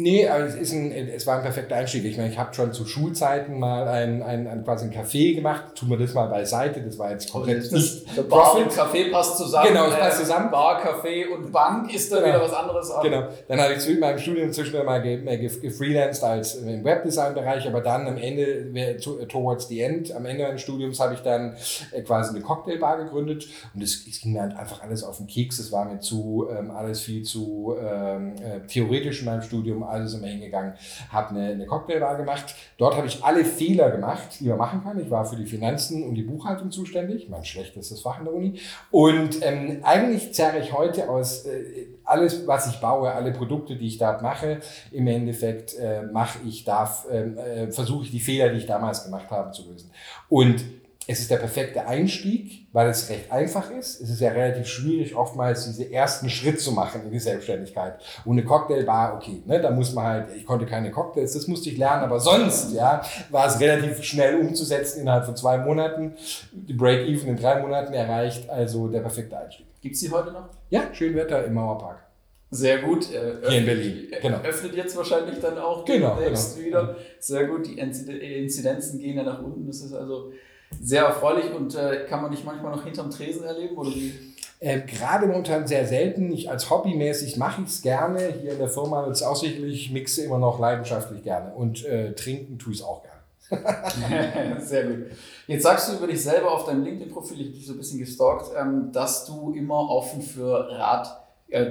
Nee, 0.00 0.28
aber 0.28 0.44
es, 0.44 0.54
ist 0.54 0.72
ein, 0.72 0.92
es 0.92 1.26
war 1.26 1.38
ein 1.38 1.42
perfekter 1.42 1.74
Einstieg. 1.74 2.04
Ich 2.04 2.16
meine, 2.16 2.30
ich 2.30 2.38
habe 2.38 2.54
schon 2.54 2.72
zu 2.72 2.86
Schulzeiten 2.86 3.58
mal 3.58 3.88
ein, 3.88 4.22
ein, 4.22 4.46
ein, 4.46 4.62
quasi 4.62 4.84
ein 4.84 4.92
Café 4.92 5.34
gemacht. 5.34 5.74
Tun 5.74 5.90
wir 5.90 5.98
das 5.98 6.14
mal 6.14 6.28
beiseite. 6.28 6.80
Das 6.82 6.96
war 7.00 7.10
jetzt 7.10 7.32
komplett 7.32 7.64
das 7.64 7.72
nicht 7.72 8.16
der 8.16 8.22
Bar 8.22 8.52
Profit. 8.52 8.66
und 8.66 8.72
Café 8.72 9.10
passt 9.10 9.38
zusammen. 9.38 9.66
Genau, 9.66 9.86
es 9.88 9.96
passt 9.96 10.20
äh, 10.20 10.22
zusammen. 10.22 10.52
Bar, 10.52 10.80
Café 10.80 11.26
und 11.34 11.50
Bank 11.50 11.92
ist 11.92 12.12
dann 12.12 12.22
genau. 12.22 12.36
wieder 12.36 12.44
was 12.44 12.52
anderes. 12.52 12.92
Genau. 13.02 13.24
Dann 13.48 13.60
habe 13.60 13.72
ich 13.72 13.80
zu 13.80 13.92
meinem 13.94 14.18
Studium 14.20 14.52
zwischendurch 14.52 14.84
mal 14.84 15.02
gefreelanced 15.02 16.22
als 16.22 16.54
im 16.54 16.84
Webdesign-Bereich, 16.84 17.66
aber 17.66 17.80
dann 17.80 18.06
am 18.06 18.18
Ende, 18.18 18.98
towards 19.26 19.66
the 19.66 19.80
end, 19.80 20.14
am 20.14 20.26
Ende 20.26 20.44
meines 20.44 20.62
Studiums 20.62 21.00
habe 21.00 21.14
ich 21.14 21.20
dann 21.22 21.56
äh, 21.90 22.02
quasi 22.02 22.36
eine 22.36 22.44
Cocktailbar 22.44 22.98
gegründet 23.02 23.48
und 23.74 23.82
es, 23.82 24.06
es 24.08 24.20
ging 24.20 24.34
mir 24.34 24.42
halt 24.42 24.56
einfach 24.56 24.80
alles 24.80 25.02
auf 25.02 25.16
den 25.16 25.26
Keks. 25.26 25.58
Es 25.58 25.72
war 25.72 25.86
mir 25.86 25.98
zu, 25.98 26.46
ähm, 26.56 26.70
alles 26.70 27.00
viel 27.00 27.24
zu 27.24 27.74
ähm, 27.80 28.36
äh, 28.36 28.64
theoretisch 28.68 29.22
in 29.22 29.24
meinem 29.24 29.42
Studium 29.42 29.87
sind 30.06 30.22
wir 30.22 30.28
hingegangen, 30.28 30.74
habe 31.10 31.30
eine, 31.30 31.52
eine 31.52 31.66
Cocktailbar 31.66 32.16
gemacht. 32.16 32.54
Dort 32.76 32.96
habe 32.96 33.06
ich 33.06 33.24
alle 33.24 33.44
Fehler 33.44 33.90
gemacht, 33.90 34.40
die 34.40 34.48
man 34.48 34.58
machen 34.58 34.82
kann. 34.82 35.00
Ich 35.00 35.10
war 35.10 35.24
für 35.24 35.36
die 35.36 35.46
Finanzen 35.46 36.04
und 36.04 36.14
die 36.14 36.22
Buchhaltung 36.22 36.70
zuständig, 36.70 37.28
mein 37.28 37.44
schlechtestes 37.44 38.00
Fach 38.00 38.18
in 38.18 38.24
der 38.24 38.34
Uni. 38.34 38.60
Und 38.90 39.38
ähm, 39.42 39.80
eigentlich 39.82 40.34
zerre 40.34 40.58
ich 40.58 40.72
heute 40.72 41.08
aus 41.08 41.46
äh, 41.46 41.86
alles, 42.04 42.46
was 42.46 42.68
ich 42.68 42.80
baue, 42.80 43.12
alle 43.12 43.32
Produkte, 43.32 43.76
die 43.76 43.86
ich 43.86 43.98
da 43.98 44.18
mache, 44.22 44.60
im 44.92 45.06
Endeffekt 45.06 45.76
äh, 45.78 46.02
mache 46.02 46.38
ich, 46.46 46.64
darf, 46.64 47.06
ähm, 47.10 47.36
äh, 47.38 47.70
versuche 47.70 48.04
ich 48.04 48.10
die 48.10 48.20
Fehler, 48.20 48.48
die 48.50 48.58
ich 48.58 48.66
damals 48.66 49.04
gemacht 49.04 49.30
habe, 49.30 49.50
zu 49.52 49.70
lösen. 49.70 49.90
Und 50.28 50.64
es 51.10 51.20
ist 51.20 51.30
der 51.30 51.38
perfekte 51.38 51.86
Einstieg, 51.86 52.68
weil 52.72 52.90
es 52.90 53.08
recht 53.08 53.32
einfach 53.32 53.70
ist. 53.70 53.98
Es 54.02 54.10
ist 54.10 54.20
ja 54.20 54.30
relativ 54.30 54.66
schwierig, 54.66 55.16
oftmals 55.16 55.64
diesen 55.64 55.90
ersten 55.90 56.28
Schritt 56.28 56.60
zu 56.60 56.70
machen 56.72 57.00
in 57.06 57.10
die 57.10 57.18
Selbstständigkeit. 57.18 57.98
Und 58.26 58.32
eine 58.32 58.44
Cocktailbar, 58.44 59.16
okay, 59.16 59.42
ne, 59.46 59.58
da 59.58 59.70
muss 59.70 59.94
man 59.94 60.04
halt, 60.04 60.26
ich 60.36 60.44
konnte 60.44 60.66
keine 60.66 60.90
Cocktails, 60.90 61.32
das 61.32 61.46
musste 61.46 61.70
ich 61.70 61.78
lernen, 61.78 62.02
aber 62.02 62.20
sonst, 62.20 62.74
ja, 62.74 63.00
war 63.30 63.46
es 63.46 63.58
relativ 63.58 64.04
schnell 64.04 64.38
umzusetzen 64.38 65.00
innerhalb 65.00 65.24
von 65.24 65.34
zwei 65.34 65.56
Monaten. 65.56 66.12
Die 66.52 66.74
Break-Even 66.74 67.30
in 67.30 67.36
drei 67.36 67.58
Monaten 67.62 67.94
erreicht, 67.94 68.50
also 68.50 68.88
der 68.88 69.00
perfekte 69.00 69.38
Einstieg. 69.38 69.64
Gibt's 69.80 70.00
die 70.00 70.10
heute 70.10 70.32
noch? 70.32 70.50
Ja, 70.68 70.92
schön 70.92 71.14
Wetter 71.14 71.42
im 71.42 71.54
Mauerpark. 71.54 72.04
Sehr 72.50 72.82
gut. 72.82 73.10
Äh, 73.12 73.48
Hier 73.48 73.58
in 73.60 73.64
Berlin. 73.64 74.08
Genau. 74.20 74.38
Öffnet 74.40 74.74
jetzt 74.74 74.94
wahrscheinlich 74.94 75.38
dann 75.40 75.56
auch 75.56 75.86
genau, 75.86 76.16
demnächst 76.16 76.56
genau. 76.56 76.66
wieder. 76.66 76.96
Sehr 77.18 77.46
gut. 77.46 77.66
Die 77.66 77.78
Inzidenzen 77.78 78.98
gehen 78.98 79.16
ja 79.16 79.22
nach 79.22 79.42
unten. 79.42 79.66
Das 79.66 79.80
ist 79.80 79.94
also 79.94 80.32
sehr 80.80 81.04
erfreulich 81.04 81.52
und 81.52 81.74
äh, 81.74 82.06
kann 82.08 82.22
man 82.22 82.30
dich 82.30 82.44
manchmal 82.44 82.74
noch 82.74 82.84
hinterm 82.84 83.10
Tresen 83.10 83.44
erleben 83.44 83.76
oder 83.76 83.90
wie? 83.90 84.12
Äh, 84.60 84.80
gerade 84.80 85.26
momentan 85.26 85.66
sehr 85.66 85.86
selten. 85.86 86.32
Ich 86.32 86.50
als 86.50 86.68
hobbymäßig 86.68 87.36
mache 87.36 87.62
ich 87.62 87.68
es 87.68 87.82
gerne. 87.82 88.34
Hier 88.40 88.52
in 88.52 88.58
der 88.58 88.68
Firma 88.68 89.04
wird 89.04 89.14
es 89.14 89.22
auch 89.22 89.36
sicherlich, 89.36 89.92
mixe 89.92 90.24
immer 90.24 90.38
noch 90.38 90.58
leidenschaftlich 90.58 91.22
gerne. 91.22 91.54
Und 91.54 91.84
äh, 91.84 92.12
trinken 92.14 92.58
tue 92.58 92.72
ich 92.72 92.80
es 92.80 92.84
auch 92.84 93.02
gerne. 93.02 93.18
Sehr 94.60 94.84
gut. 94.84 95.06
Jetzt 95.46 95.62
sagst 95.62 95.88
du 95.88 95.96
über 95.96 96.06
dich 96.06 96.22
selber 96.22 96.52
auf 96.52 96.64
deinem 96.64 96.84
LinkedIn-Profil, 96.84 97.40
ich 97.40 97.46
habe 97.46 97.56
dich 97.56 97.66
so 97.66 97.72
ein 97.72 97.78
bisschen 97.78 97.98
gestalkt, 97.98 98.50
ähm, 98.58 98.90
dass 98.92 99.24
du 99.24 99.52
immer 99.52 99.88
offen 99.88 100.22
für 100.22 100.68
Rat, 100.70 101.24
äh, 101.48 101.64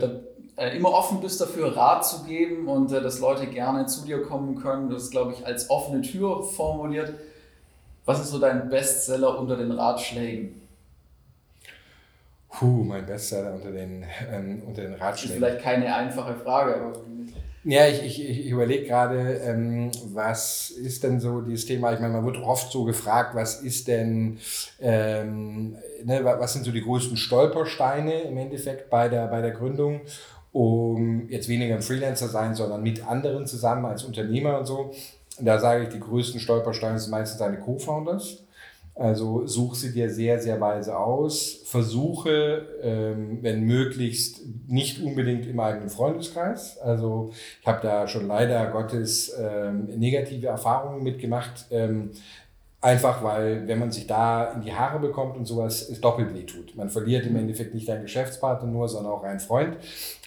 äh, 0.56 0.76
immer 0.76 0.92
offen 0.92 1.20
bist 1.20 1.40
dafür, 1.40 1.76
Rat 1.76 2.06
zu 2.06 2.24
geben 2.24 2.68
und 2.68 2.92
äh, 2.92 3.02
dass 3.02 3.20
Leute 3.20 3.48
gerne 3.48 3.86
zu 3.86 4.06
dir 4.06 4.24
kommen 4.24 4.56
können. 4.56 4.90
Das 4.90 5.04
ist, 5.04 5.12
glaube 5.12 5.34
ich, 5.34 5.46
als 5.46 5.70
offene 5.70 6.02
Tür 6.02 6.42
formuliert. 6.42 7.14
Was 8.08 8.22
ist 8.22 8.30
so 8.30 8.40
dein 8.40 8.70
Bestseller 8.70 9.38
unter 9.38 9.58
den 9.58 9.70
Ratschlägen? 9.70 10.62
Puh, 12.50 12.86
mein 12.86 13.06
Bestseller 13.06 13.54
unter 13.54 13.70
den, 13.70 14.06
ähm, 14.32 14.64
unter 14.66 14.84
den 14.84 14.94
Ratschlägen. 14.94 15.42
Das 15.42 15.50
ist 15.52 15.58
vielleicht 15.58 15.62
keine 15.62 15.94
einfache 15.94 16.36
Frage, 16.36 16.76
aber. 16.76 16.94
Ja, 17.66 17.86
ich, 17.86 18.02
ich, 18.06 18.30
ich 18.30 18.50
überlege 18.50 18.88
gerade, 18.88 19.42
ähm, 19.44 19.92
was 20.14 20.70
ist 20.70 21.04
denn 21.04 21.20
so 21.20 21.42
dieses 21.42 21.66
Thema? 21.66 21.92
Ich 21.92 22.00
meine, 22.00 22.14
man 22.14 22.26
wird 22.26 22.38
oft 22.38 22.72
so 22.72 22.86
gefragt, 22.86 23.36
was 23.36 23.62
ist 23.62 23.90
denn, 23.90 24.40
ähm, 24.80 25.76
ne, 26.06 26.24
was 26.24 26.54
sind 26.54 26.64
so 26.64 26.72
die 26.72 26.84
größten 26.84 27.18
Stolpersteine 27.18 28.22
im 28.22 28.38
Endeffekt 28.38 28.90
bei 28.90 29.10
der, 29.10 29.28
bei 29.28 29.42
der 29.42 29.52
Gründung, 29.52 30.00
um 30.54 31.28
jetzt 31.28 31.50
weniger 31.50 31.76
ein 31.76 31.82
Freelancer 31.82 32.30
sein, 32.30 32.56
sondern 32.56 32.82
mit 32.82 33.06
anderen 33.06 33.46
zusammen 33.48 33.84
als 33.84 34.06
Unternehmer 34.06 34.60
und 34.60 34.66
so. 34.66 34.94
Da 35.40 35.60
sage 35.60 35.84
ich, 35.84 35.90
die 35.90 36.00
größten 36.00 36.40
Stolpersteine 36.40 37.00
sind 37.00 37.12
meistens 37.12 37.40
deine 37.40 37.60
Co-Founders. 37.60 38.44
Also 38.96 39.46
such 39.46 39.76
sie 39.76 39.94
dir 39.94 40.10
sehr, 40.10 40.40
sehr 40.40 40.60
weise 40.60 40.98
aus. 40.98 41.62
Versuche, 41.66 42.66
ähm, 42.82 43.40
wenn 43.44 43.62
möglichst, 43.62 44.42
nicht 44.68 45.04
unbedingt 45.04 45.46
im 45.46 45.60
eigenen 45.60 45.90
Freundeskreis. 45.90 46.80
Also 46.80 47.32
ich 47.62 47.68
habe 47.68 47.80
da 47.84 48.08
schon 48.08 48.28
leider 48.28 48.66
Gottes 48.72 49.36
ähm, 49.40 49.86
negative 50.00 50.48
Erfahrungen 50.48 51.04
mitgemacht. 51.04 51.68
Ähm, 51.70 52.12
Einfach 52.80 53.24
weil, 53.24 53.68
wenn 53.68 53.80
man 53.80 53.92
sich 53.92 54.06
da 54.06 54.52
in 54.52 54.62
die 54.62 54.72
Haare 54.72 55.00
bekommt 55.00 55.36
und 55.36 55.46
sowas, 55.46 55.90
es 55.90 56.00
doppelt 56.00 56.36
weh 56.36 56.44
tut. 56.44 56.76
Man 56.76 56.92
verliert 56.92 57.26
im 57.26 57.36
Endeffekt 57.36 57.74
nicht 57.74 57.90
einen 57.90 58.04
Geschäftspartner 58.04 58.70
nur, 58.70 58.88
sondern 58.88 59.14
auch 59.14 59.24
einen 59.24 59.40
Freund. 59.40 59.78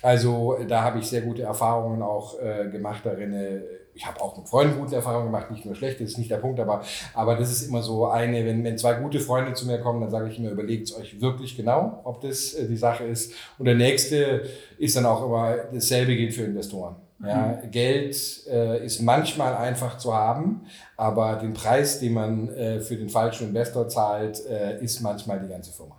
Also 0.03 0.59
da 0.67 0.83
habe 0.83 0.99
ich 0.99 1.07
sehr 1.09 1.21
gute 1.21 1.43
Erfahrungen 1.43 2.03
auch 2.03 2.41
äh, 2.41 2.69
gemacht 2.69 3.03
darin. 3.07 3.63
Ich 4.01 4.07
habe 4.07 4.19
auch 4.23 4.35
mit 4.35 4.49
Freunden 4.49 4.81
gute 4.81 4.97
Erfahrungen 4.97 5.27
gemacht, 5.27 5.51
nicht 5.51 5.67
nur 5.67 5.75
schlechte, 5.75 6.03
das 6.03 6.13
ist 6.13 6.19
nicht 6.19 6.31
der 6.31 6.39
Punkt, 6.39 6.59
aber, 6.59 6.83
aber 7.13 7.37
das 7.37 7.53
ist 7.53 7.69
immer 7.69 7.83
so 7.83 8.07
eine, 8.07 8.47
wenn, 8.47 8.65
wenn 8.65 8.79
zwei 8.79 8.95
gute 8.95 9.21
Freunde 9.21 9.53
zu 9.53 9.67
mir 9.67 9.79
kommen, 9.79 10.01
dann 10.01 10.09
sage 10.09 10.31
ich 10.31 10.39
immer, 10.39 10.49
überlegt 10.49 10.89
es 10.89 10.97
euch 10.97 11.21
wirklich 11.21 11.55
genau, 11.55 12.01
ob 12.05 12.23
das 12.23 12.55
äh, 12.55 12.67
die 12.67 12.79
Sache 12.79 13.05
ist. 13.05 13.35
Und 13.59 13.67
der 13.67 13.75
nächste 13.75 14.49
ist 14.79 14.97
dann 14.97 15.05
auch 15.05 15.23
immer, 15.27 15.55
dasselbe 15.71 16.17
gilt 16.17 16.33
für 16.33 16.45
Investoren. 16.45 16.97
Ja, 17.23 17.61
mhm. 17.63 17.71
Geld 17.71 18.17
äh, 18.47 18.83
ist 18.83 19.03
manchmal 19.03 19.55
einfach 19.55 19.99
zu 19.99 20.15
haben, 20.15 20.63
aber 20.97 21.37
den 21.37 21.53
Preis, 21.53 22.01
den 22.01 22.15
man 22.15 22.49
äh, 22.49 22.81
für 22.81 22.97
den 22.97 23.11
falschen 23.11 23.49
Investor 23.49 23.87
zahlt, 23.87 24.43
äh, 24.47 24.83
ist 24.83 25.03
manchmal 25.03 25.41
die 25.41 25.49
ganze 25.49 25.73
Firma. 25.73 25.97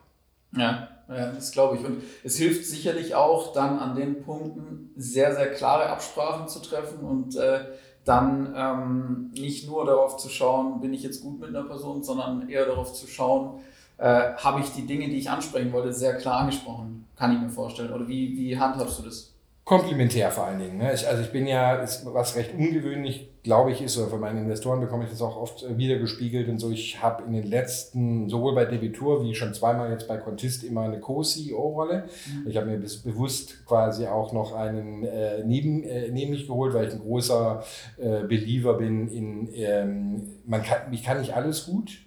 Ja, 0.58 0.88
ja 1.08 1.32
das 1.32 1.52
glaube 1.52 1.78
ich. 1.78 1.86
Und 1.86 2.02
es 2.24 2.38
hilft 2.38 2.66
sicherlich 2.66 3.14
auch 3.14 3.54
dann 3.54 3.78
an 3.78 3.96
den 3.96 4.24
Punkten 4.24 4.90
sehr, 4.96 5.36
sehr 5.36 5.52
klare 5.54 5.88
Absprachen 5.88 6.48
zu 6.48 6.60
treffen 6.60 7.00
und 7.06 7.36
äh, 7.36 7.60
dann 8.06 8.54
ähm, 8.56 9.32
nicht 9.34 9.68
nur 9.68 9.86
darauf 9.86 10.18
zu 10.18 10.30
schauen, 10.30 10.82
bin 10.82 10.94
ich 10.94 11.04
jetzt 11.04 11.22
gut 11.22 11.40
mit 11.40 11.50
einer 11.50 11.64
Person, 11.64 12.04
sondern 12.04 12.50
eher 12.50 12.66
darauf 12.66 12.94
zu 12.94 13.08
schauen, 13.08 13.60
äh, 13.98 14.34
habe 14.38 14.62
ich 14.62 14.72
die 14.74 14.88
Dinge, 14.88 15.08
die 15.08 15.18
ich 15.18 15.30
ansprechen 15.30 15.72
wollte, 15.72 15.94
sehr 15.94 16.18
klar 16.18 16.40
angesprochen, 16.40 17.06
kann 17.16 17.34
ich 17.34 17.40
mir 17.40 17.50
vorstellen. 17.50 17.94
Oder 17.94 18.08
wie, 18.08 18.36
wie 18.36 18.58
handhabst 18.58 19.00
du 19.00 19.04
das? 19.04 19.34
Komplementär 19.64 20.32
vor 20.32 20.46
allen 20.46 20.60
Dingen. 20.60 20.78
Ne? 20.78 20.94
Ich, 20.94 21.08
also 21.08 21.22
ich 21.22 21.32
bin 21.32 21.46
ja, 21.46 21.76
ist, 21.76 22.06
was 22.12 22.36
recht 22.36 22.54
ungewöhnlich, 22.56 23.30
glaube 23.44 23.72
ich, 23.72 23.82
ist, 23.82 23.98
oder 23.98 24.08
von 24.08 24.20
meinen 24.20 24.44
Investoren 24.44 24.80
bekomme 24.80 25.06
ich 25.06 25.10
das 25.10 25.22
auch 25.22 25.36
oft 25.36 25.64
äh, 25.64 25.78
wieder 25.78 25.98
gespiegelt 25.98 26.48
und 26.48 26.60
so. 26.60 26.70
Ich 26.70 27.02
habe 27.02 27.24
in 27.24 27.34
den 27.34 27.48
letzten, 27.48 28.30
sowohl 28.30 28.54
bei 28.54 28.66
Debitur 28.66 29.24
wie 29.24 29.34
schon 29.34 29.54
zweimal 29.54 29.90
jetzt 29.92 30.08
bei 30.08 30.18
Contist 30.18 30.64
immer 30.64 30.82
eine 30.82 31.00
Co-CEO-Rolle. 31.00 32.04
Mhm. 32.28 32.48
Ich 32.48 32.58
habe 32.58 32.68
mir 32.68 32.78
bewusst 32.78 33.66
quasi 33.66 34.06
auch 34.06 34.32
noch 34.32 34.54
einen 34.54 35.04
äh, 35.04 35.44
neben, 35.44 35.84
äh, 35.84 36.10
neben 36.10 36.32
mich 36.32 36.48
geholt, 36.48 36.74
weil 36.74 36.88
ich 36.88 36.94
ein 36.94 37.02
großer 37.02 37.64
äh, 37.98 38.24
Believer 38.24 38.76
bin 38.76 39.08
in, 39.08 39.50
ähm, 39.56 40.22
man 40.46 40.62
kann, 40.62 40.94
ich 40.94 41.04
kann 41.04 41.20
nicht 41.20 41.36
alles 41.36 41.66
gut. 41.66 42.00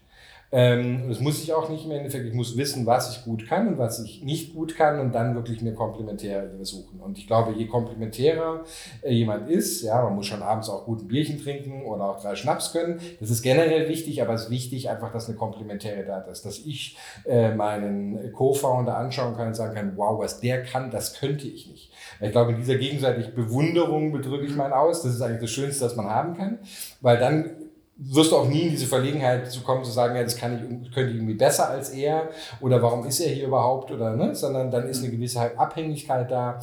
Ähm, 0.55 1.09
das 1.09 1.19
muss 1.19 1.43
ich 1.43 1.53
auch 1.53 1.69
nicht 1.69 1.85
im 1.85 1.91
Endeffekt. 1.91 2.27
Ich 2.27 2.33
muss 2.33 2.57
wissen, 2.57 2.87
was 2.87 3.11
ich 3.11 3.25
gut 3.25 3.49
kann 3.49 3.67
und 3.67 3.77
was 3.77 3.99
ich 3.99 4.23
nicht 4.23 4.55
gut 4.55 4.77
kann 4.77 5.01
und 5.01 5.13
dann 5.13 5.35
wirklich 5.35 5.63
mir 5.63 5.75
komplementäre 5.75 6.65
suchen. 6.65 7.01
Und 7.01 7.19
ich 7.19 7.27
glaube, 7.27 7.55
je 7.59 7.67
komplementärer 7.67 8.63
äh, 9.03 9.13
jemand 9.13 9.51
ist, 9.51 9.83
ja, 9.83 10.01
man 10.05 10.15
muss 10.15 10.27
schon 10.27 10.43
abends 10.43 10.71
auch 10.71 10.85
gut 10.85 11.03
ein 11.03 11.09
Bierchen 11.09 11.43
trinken 11.43 11.83
oder 11.83 12.05
auch 12.05 12.23
drei 12.23 12.37
Schnaps 12.37 12.73
können. 12.73 13.01
Das 13.19 13.31
ist 13.31 13.43
generell 13.43 13.89
wichtig, 13.89 14.23
aber 14.23 14.35
es 14.35 14.45
ist 14.45 14.51
wichtig 14.51 14.89
einfach, 14.89 15.13
dass 15.13 15.29
eine 15.29 15.37
komplementäre 15.37 16.05
da 16.05 16.21
ist, 16.21 16.47
dass 16.47 16.61
ich 16.61 16.97
äh, 17.27 17.53
meinen 17.53 18.33
Co-Founder 18.33 18.97
anschauen 18.97 19.35
kann 19.37 19.49
und 19.49 19.55
sagen 19.55 19.75
kann, 19.75 19.95
wow, 19.97 20.21
was 20.21 20.39
der 20.39 20.63
kann, 20.63 20.93
das 20.93 21.15
könnte 21.15 21.49
ich 21.49 21.69
nicht. 21.69 21.91
Ich 22.21 22.31
glaube, 22.31 22.53
in 22.53 22.59
dieser 22.59 22.77
gegenseitigen 22.77 23.35
Bewunderung 23.35 24.13
bedrücke 24.13 24.47
ich 24.47 24.55
mal 24.55 24.73
aus. 24.73 25.03
Das 25.03 25.17
ist 25.17 25.21
eigentlich 25.21 25.41
das 25.41 25.51
Schönste, 25.51 25.85
was 25.85 25.97
man 25.97 26.07
haben 26.07 26.37
kann, 26.37 26.61
weil 27.01 27.19
dann 27.19 27.64
wirst 27.97 28.33
du 28.33 28.37
auch 28.37 28.49
nie 28.49 28.63
in 28.63 28.71
diese 28.71 28.87
Verlegenheit 28.87 29.51
zu 29.51 29.61
kommen, 29.61 29.85
zu 29.85 29.91
sagen, 29.91 30.17
ja, 30.17 30.23
das 30.23 30.37
kann 30.37 30.55
ich, 30.57 30.93
könnte 30.93 31.11
ich 31.11 31.17
irgendwie 31.17 31.35
besser 31.35 31.69
als 31.69 31.91
er 31.91 32.29
oder 32.61 32.83
warum 32.83 33.07
ist 33.07 33.21
er 33.21 33.33
hier 33.33 33.47
überhaupt 33.47 33.91
oder 33.91 34.17
ne, 34.17 34.35
sondern 34.35 34.71
dann 34.71 34.89
ist 34.89 35.03
eine 35.03 35.13
gewisse 35.13 35.57
Abhängigkeit 35.59 36.31
da 36.31 36.61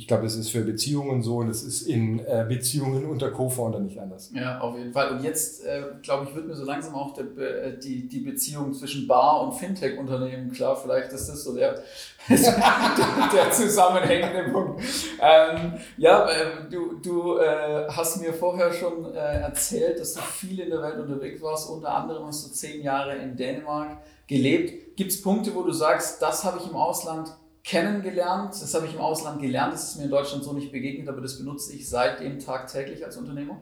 ich 0.00 0.06
glaube, 0.06 0.22
das 0.22 0.34
ist 0.34 0.50
für 0.50 0.62
Beziehungen 0.62 1.22
so 1.22 1.36
und 1.36 1.48
das 1.48 1.62
ist 1.62 1.82
in 1.82 2.20
äh, 2.20 2.46
Beziehungen 2.48 3.04
unter 3.04 3.30
Co-Founder 3.30 3.80
nicht 3.80 4.00
anders. 4.00 4.30
Ja, 4.34 4.58
auf 4.58 4.74
jeden 4.78 4.94
Fall. 4.94 5.10
Und 5.10 5.22
jetzt, 5.22 5.62
äh, 5.66 5.82
glaube 6.00 6.26
ich, 6.26 6.34
wird 6.34 6.46
mir 6.46 6.54
so 6.54 6.64
langsam 6.64 6.94
auch 6.94 7.12
der, 7.12 7.26
äh, 7.36 7.78
die, 7.78 8.08
die 8.08 8.20
Beziehung 8.20 8.72
zwischen 8.72 9.06
Bar- 9.06 9.42
und 9.42 9.52
Fintech-Unternehmen 9.52 10.52
klar. 10.52 10.74
Vielleicht 10.74 11.12
ist 11.12 11.28
das 11.28 11.44
so 11.44 11.54
der, 11.54 11.82
der 12.30 13.50
zusammenhängende 13.52 14.50
Punkt. 14.50 14.82
Ähm, 15.20 15.74
ja, 15.98 16.30
äh, 16.30 16.46
du, 16.70 16.94
du 17.02 17.36
äh, 17.36 17.86
hast 17.90 18.22
mir 18.22 18.32
vorher 18.32 18.72
schon 18.72 19.04
äh, 19.12 19.18
erzählt, 19.18 20.00
dass 20.00 20.14
du 20.14 20.20
viel 20.22 20.60
in 20.60 20.70
der 20.70 20.80
Welt 20.80 20.96
unterwegs 20.98 21.42
warst. 21.42 21.68
Unter 21.68 21.94
anderem 21.94 22.26
hast 22.26 22.46
du 22.46 22.50
zehn 22.52 22.82
Jahre 22.82 23.16
in 23.16 23.36
Dänemark 23.36 23.98
gelebt. 24.26 24.96
Gibt 24.96 25.12
es 25.12 25.20
Punkte, 25.20 25.54
wo 25.54 25.62
du 25.62 25.72
sagst, 25.72 26.22
das 26.22 26.42
habe 26.44 26.58
ich 26.58 26.70
im 26.70 26.76
Ausland 26.76 27.36
kennengelernt. 27.64 28.52
Das 28.52 28.74
habe 28.74 28.86
ich 28.86 28.94
im 28.94 29.00
Ausland 29.00 29.40
gelernt. 29.40 29.72
Das 29.72 29.90
ist 29.90 29.96
mir 29.96 30.04
in 30.04 30.10
Deutschland 30.10 30.44
so 30.44 30.52
nicht 30.52 30.72
begegnet, 30.72 31.08
aber 31.08 31.20
das 31.20 31.38
benutze 31.38 31.74
ich 31.74 31.88
seitdem 31.88 32.38
tagtäglich 32.38 33.04
als 33.04 33.16
Unternehmer. 33.16 33.60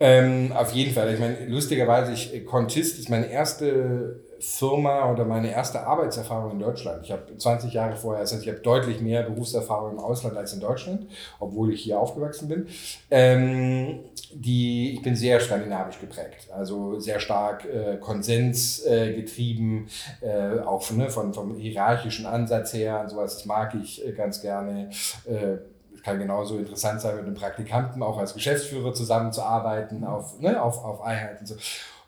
Ähm, 0.00 0.52
auf 0.52 0.72
jeden 0.72 0.92
Fall. 0.92 1.12
Ich 1.14 1.20
meine, 1.20 1.46
lustigerweise, 1.46 2.12
ich, 2.12 2.44
Contist 2.44 2.98
ist 2.98 3.08
meine 3.08 3.30
erste 3.30 4.20
Firma 4.42 5.10
oder 5.12 5.24
meine 5.24 5.52
erste 5.52 5.86
Arbeitserfahrung 5.86 6.50
in 6.52 6.58
Deutschland. 6.58 7.04
Ich 7.04 7.12
habe 7.12 7.36
20 7.36 7.72
Jahre 7.72 7.94
vorher, 7.94 8.22
das 8.22 8.32
heißt, 8.32 8.42
ich 8.42 8.48
habe 8.48 8.58
deutlich 8.58 9.00
mehr 9.00 9.22
Berufserfahrung 9.22 9.92
im 9.92 9.98
Ausland 10.00 10.36
als 10.36 10.52
in 10.52 10.58
Deutschland, 10.58 11.06
obwohl 11.38 11.72
ich 11.72 11.82
hier 11.82 12.00
aufgewachsen 12.00 12.48
bin. 12.48 12.66
Ähm, 13.10 14.00
die, 14.34 14.94
ich 14.94 15.02
bin 15.02 15.14
sehr 15.14 15.38
skandinavisch 15.38 16.00
geprägt, 16.00 16.48
also 16.52 16.98
sehr 16.98 17.20
stark 17.20 17.64
äh, 17.66 17.98
Konsens 17.98 18.80
äh, 18.80 19.12
äh, 19.20 20.60
auch 20.64 20.90
ne, 20.90 21.08
von, 21.08 21.32
vom 21.32 21.56
hierarchischen 21.56 22.26
Ansatz 22.26 22.72
her 22.72 23.00
und 23.00 23.10
sowas. 23.10 23.36
Das 23.36 23.44
mag 23.44 23.74
ich 23.80 24.04
äh, 24.04 24.12
ganz 24.12 24.40
gerne. 24.40 24.90
Äh, 25.24 25.58
kann 26.02 26.18
genauso 26.18 26.58
interessant 26.58 27.00
sein, 27.00 27.14
mit 27.14 27.26
einem 27.26 27.34
Praktikanten 27.34 28.02
auch 28.02 28.18
als 28.18 28.34
Geschäftsführer 28.34 28.92
zusammenzuarbeiten, 28.92 30.02
auf, 30.02 30.40
ne, 30.40 30.60
auf, 30.60 30.84
auf 30.84 31.00
Einheiten. 31.00 31.46
So. 31.46 31.54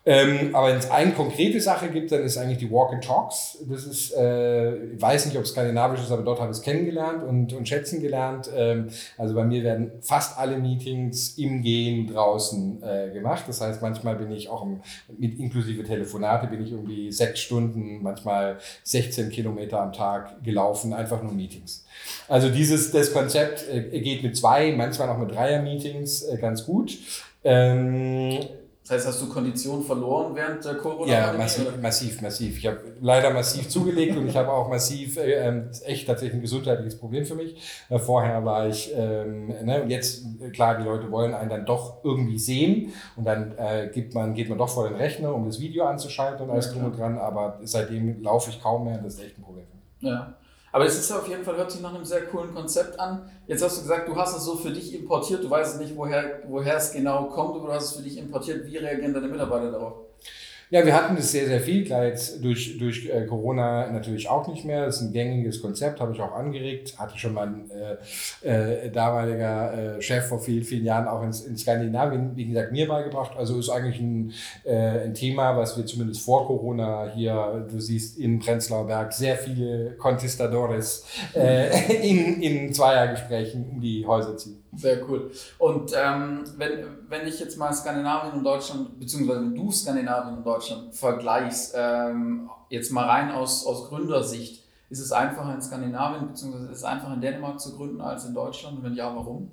Ähm, 0.07 0.53
aber 0.53 0.67
wenn 0.67 0.77
es 0.77 0.91
eine 0.91 1.13
konkrete 1.13 1.59
Sache 1.59 1.87
gibt, 1.87 2.11
dann 2.11 2.21
ist 2.21 2.37
eigentlich 2.37 2.59
die 2.59 2.69
Walk 2.69 2.93
and 2.93 3.03
Talks. 3.03 3.57
Das 3.67 3.85
ist, 3.85 4.15
äh, 4.15 4.93
ich 4.93 5.01
weiß 5.01 5.25
nicht, 5.25 5.35
ob 5.35 5.43
es 5.43 5.49
skandinavisch 5.49 6.01
ist, 6.01 6.11
aber 6.11 6.21
dort 6.21 6.39
habe 6.39 6.51
ich 6.51 6.57
es 6.59 6.63
kennengelernt 6.63 7.23
und, 7.23 7.51
und 7.53 7.67
schätzen 7.67 8.01
gelernt. 8.01 8.47
Ähm, 8.55 8.89
also 9.17 9.33
bei 9.33 9.43
mir 9.43 9.63
werden 9.63 9.93
fast 10.01 10.37
alle 10.37 10.57
Meetings 10.57 11.39
im 11.39 11.63
Gehen 11.63 12.05
draußen 12.05 12.83
äh, 12.83 13.09
gemacht. 13.13 13.45
Das 13.47 13.61
heißt, 13.61 13.81
manchmal 13.81 14.15
bin 14.15 14.31
ich 14.31 14.47
auch 14.47 14.61
im, 14.61 14.81
mit 15.17 15.39
inklusive 15.39 15.83
Telefonate 15.83 16.47
bin 16.47 16.63
ich 16.63 16.71
irgendwie 16.71 17.11
sechs 17.11 17.39
Stunden, 17.39 18.03
manchmal 18.03 18.57
16 18.83 19.29
Kilometer 19.29 19.81
am 19.81 19.91
Tag 19.91 20.43
gelaufen, 20.43 20.93
einfach 20.93 21.23
nur 21.23 21.33
Meetings. 21.33 21.83
Also 22.27 22.49
dieses, 22.49 22.91
das 22.91 23.11
Konzept 23.11 23.65
äh, 23.73 23.99
geht 24.01 24.21
mit 24.21 24.37
zwei, 24.37 24.71
manchmal 24.71 25.09
auch 25.09 25.17
mit 25.17 25.31
Dreier-Meetings 25.33 26.25
äh, 26.25 26.37
ganz 26.37 26.63
gut. 26.63 26.95
Ähm, 27.43 28.39
das 28.87 28.97
heißt, 28.97 29.07
hast 29.07 29.21
du 29.23 29.29
Konditionen 29.29 29.83
verloren 29.83 30.35
während 30.35 30.63
der 30.63 30.75
Corona? 30.75 31.11
Ja, 31.11 31.33
massiv, 31.33 31.81
massiv, 31.81 32.21
massiv. 32.21 32.59
Ich 32.59 32.67
habe 32.67 32.77
leider 33.01 33.31
massiv 33.31 33.67
zugelegt 33.67 34.15
und 34.15 34.27
ich 34.27 34.37
habe 34.37 34.51
auch 34.51 34.69
massiv, 34.69 35.17
äh, 35.17 35.47
ähm, 35.47 35.71
echt 35.85 36.05
tatsächlich 36.05 36.35
ein 36.35 36.41
gesundheitliches 36.41 36.99
Problem 36.99 37.25
für 37.25 37.33
mich. 37.33 37.55
Äh, 37.89 37.97
vorher 37.97 38.45
war 38.45 38.67
ich, 38.67 38.93
ähm, 38.95 39.47
ne, 39.47 39.81
und 39.81 39.89
jetzt, 39.89 40.23
äh, 40.39 40.51
klar, 40.51 40.77
die 40.77 40.83
Leute 40.83 41.09
wollen 41.09 41.33
einen 41.33 41.49
dann 41.49 41.65
doch 41.65 42.03
irgendwie 42.03 42.37
sehen 42.37 42.93
und 43.15 43.25
dann 43.25 43.57
äh, 43.57 43.89
gibt 43.91 44.13
man, 44.13 44.35
geht 44.35 44.49
man 44.49 44.59
doch 44.59 44.69
vor 44.69 44.87
den 44.87 44.97
Rechner, 44.97 45.33
um 45.33 45.47
das 45.47 45.59
Video 45.59 45.85
anzuschalten 45.85 46.45
und 46.45 46.51
alles 46.51 46.67
ja, 46.67 46.73
drum 46.73 46.83
und 46.85 46.99
dran, 46.99 47.17
aber 47.17 47.59
seitdem 47.63 48.21
laufe 48.21 48.51
ich 48.51 48.61
kaum 48.61 48.85
mehr, 48.85 48.99
das 48.99 49.15
ist 49.15 49.23
echt 49.23 49.39
ein 49.39 49.41
Problem 49.41 49.65
für 49.65 49.77
mich. 49.77 50.13
Ja. 50.13 50.35
Aber 50.75 50.85
es 50.85 50.99
ist 50.99 51.09
auf 51.13 51.25
jeden 51.29 51.45
Fall, 51.45 51.55
hört 51.55 51.71
sich 51.71 51.79
nach 51.79 51.95
einem 51.95 52.03
sehr 52.03 52.25
coolen 52.25 52.53
Konzept 52.53 52.99
an. 52.99 53.31
Jetzt 53.47 53.63
hast 53.63 53.77
du 53.77 53.83
gesagt, 53.83 54.09
du 54.09 54.15
hast 54.17 54.35
es 54.35 54.43
so 54.43 54.57
für 54.57 54.71
dich 54.71 54.93
importiert, 54.93 55.41
du 55.41 55.49
weißt 55.49 55.79
nicht, 55.79 55.95
woher, 55.95 56.41
woher 56.49 56.75
es 56.75 56.91
genau 56.91 57.29
kommt, 57.29 57.55
aber 57.55 57.67
du 57.67 57.73
hast 57.73 57.85
es 57.85 57.95
für 57.95 58.01
dich 58.01 58.17
importiert. 58.17 58.65
Wie 58.65 58.75
reagieren 58.75 59.13
deine 59.13 59.29
Mitarbeiter 59.29 59.71
darauf? 59.71 60.04
Ja, 60.75 60.85
wir 60.85 60.93
hatten 60.93 61.15
das 61.15 61.31
sehr, 61.31 61.45
sehr 61.45 61.61
viel. 61.61 61.85
Klar, 61.85 62.03
jetzt 62.03 62.43
durch, 62.43 62.77
durch 62.77 63.05
äh, 63.05 63.25
Corona 63.27 63.89
natürlich 63.89 64.27
auch 64.27 64.45
nicht 64.49 64.65
mehr. 64.65 64.85
Das 64.85 64.97
ist 64.97 65.03
ein 65.03 65.13
gängiges 65.13 65.61
Konzept, 65.61 66.01
habe 66.01 66.11
ich 66.11 66.19
auch 66.19 66.33
angeregt. 66.33 66.99
Hatte 66.99 67.17
schon 67.17 67.33
mein 67.33 67.71
äh, 67.71 68.85
äh, 68.85 68.91
damaliger 68.91 69.95
äh, 69.95 70.01
Chef 70.01 70.27
vor 70.27 70.41
vielen, 70.41 70.65
vielen 70.65 70.83
Jahren 70.83 71.07
auch 71.07 71.23
in, 71.23 71.31
in 71.47 71.55
Skandinavien, 71.55 72.35
wie 72.35 72.47
gesagt, 72.47 72.73
mir 72.73 72.89
beigebracht. 72.89 73.37
Also 73.37 73.57
ist 73.57 73.69
eigentlich 73.69 74.01
ein, 74.01 74.33
äh, 74.65 75.05
ein 75.05 75.13
Thema, 75.13 75.55
was 75.55 75.77
wir 75.77 75.85
zumindest 75.85 76.23
vor 76.23 76.45
Corona 76.45 77.09
hier, 77.15 77.65
du 77.71 77.79
siehst 77.79 78.19
in 78.19 78.39
Prenzlauer 78.39 78.87
Berg 78.87 79.13
sehr 79.13 79.37
viele 79.37 79.91
Conquistadores 79.91 81.05
äh, 81.33 81.93
in, 82.05 82.41
in 82.41 82.73
Zweiergesprächen 82.73 83.65
um 83.71 83.79
die 83.79 84.05
Häuser 84.05 84.35
ziehen. 84.35 84.64
Sehr 84.75 85.07
cool. 85.09 85.31
Und 85.57 85.91
ähm, 85.95 86.43
wenn, 86.57 86.85
wenn 87.07 87.27
ich 87.27 87.39
jetzt 87.39 87.57
mal 87.57 87.71
Skandinavien 87.73 88.33
und 88.33 88.43
Deutschland, 88.43 88.99
beziehungsweise 88.99 89.41
wenn 89.41 89.55
du 89.55 89.71
Skandinavien 89.71 90.37
und 90.37 90.45
Deutschland 90.45 90.93
vergleichst, 90.93 91.73
ähm, 91.77 92.49
jetzt 92.69 92.91
mal 92.91 93.05
rein 93.05 93.31
aus, 93.31 93.65
aus 93.65 93.89
Gründersicht, 93.89 94.63
ist 94.89 94.99
es 94.99 95.11
einfacher 95.11 95.53
in 95.53 95.61
Skandinavien, 95.61 96.27
beziehungsweise 96.27 96.65
ist 96.67 96.77
es 96.79 96.83
einfacher 96.83 97.15
in 97.15 97.21
Dänemark 97.21 97.59
zu 97.59 97.75
gründen 97.75 98.01
als 98.01 98.25
in 98.25 98.33
Deutschland? 98.33 98.77
Und 98.77 98.83
wenn 98.83 98.93
ja, 98.93 99.15
warum? 99.15 99.51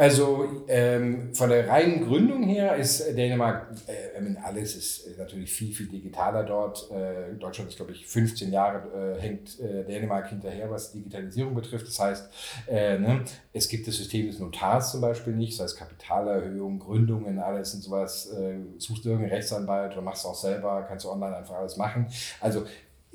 Also 0.00 0.64
ähm, 0.66 1.34
von 1.34 1.50
der 1.50 1.68
reinen 1.68 2.02
Gründung 2.06 2.42
her 2.44 2.74
ist 2.76 3.06
Dänemark, 3.18 3.66
äh, 3.86 4.34
alles 4.42 4.74
ist 4.74 5.18
natürlich 5.18 5.52
viel, 5.52 5.74
viel 5.74 5.88
digitaler 5.88 6.42
dort. 6.42 6.90
Äh, 6.90 7.34
Deutschland 7.38 7.68
ist, 7.68 7.76
glaube 7.76 7.92
ich, 7.92 8.06
15 8.06 8.50
Jahre 8.50 9.18
äh, 9.18 9.20
hängt 9.20 9.60
äh, 9.60 9.84
Dänemark 9.84 10.30
hinterher, 10.30 10.70
was 10.70 10.92
Digitalisierung 10.92 11.54
betrifft. 11.54 11.86
Das 11.86 12.00
heißt, 12.00 12.30
äh, 12.68 12.98
ne, 12.98 13.24
es 13.52 13.68
gibt 13.68 13.86
das 13.88 13.96
System 13.96 14.26
des 14.28 14.38
Notars 14.38 14.92
zum 14.92 15.02
Beispiel 15.02 15.34
nicht, 15.34 15.60
das 15.60 15.64
heißt 15.66 15.78
Kapitalerhöhung, 15.78 16.78
Gründungen, 16.78 17.38
alles 17.38 17.74
und 17.74 17.82
sowas. 17.82 18.32
Äh, 18.32 18.54
suchst 18.78 19.04
du 19.04 19.10
irgendeinen 19.10 19.34
Rechtsanwalt 19.34 19.92
oder 19.92 20.00
machst 20.00 20.24
es 20.24 20.30
auch 20.30 20.34
selber, 20.34 20.82
kannst 20.88 21.04
du 21.04 21.10
online 21.10 21.36
einfach 21.36 21.56
alles 21.56 21.76
machen. 21.76 22.06
Also 22.40 22.64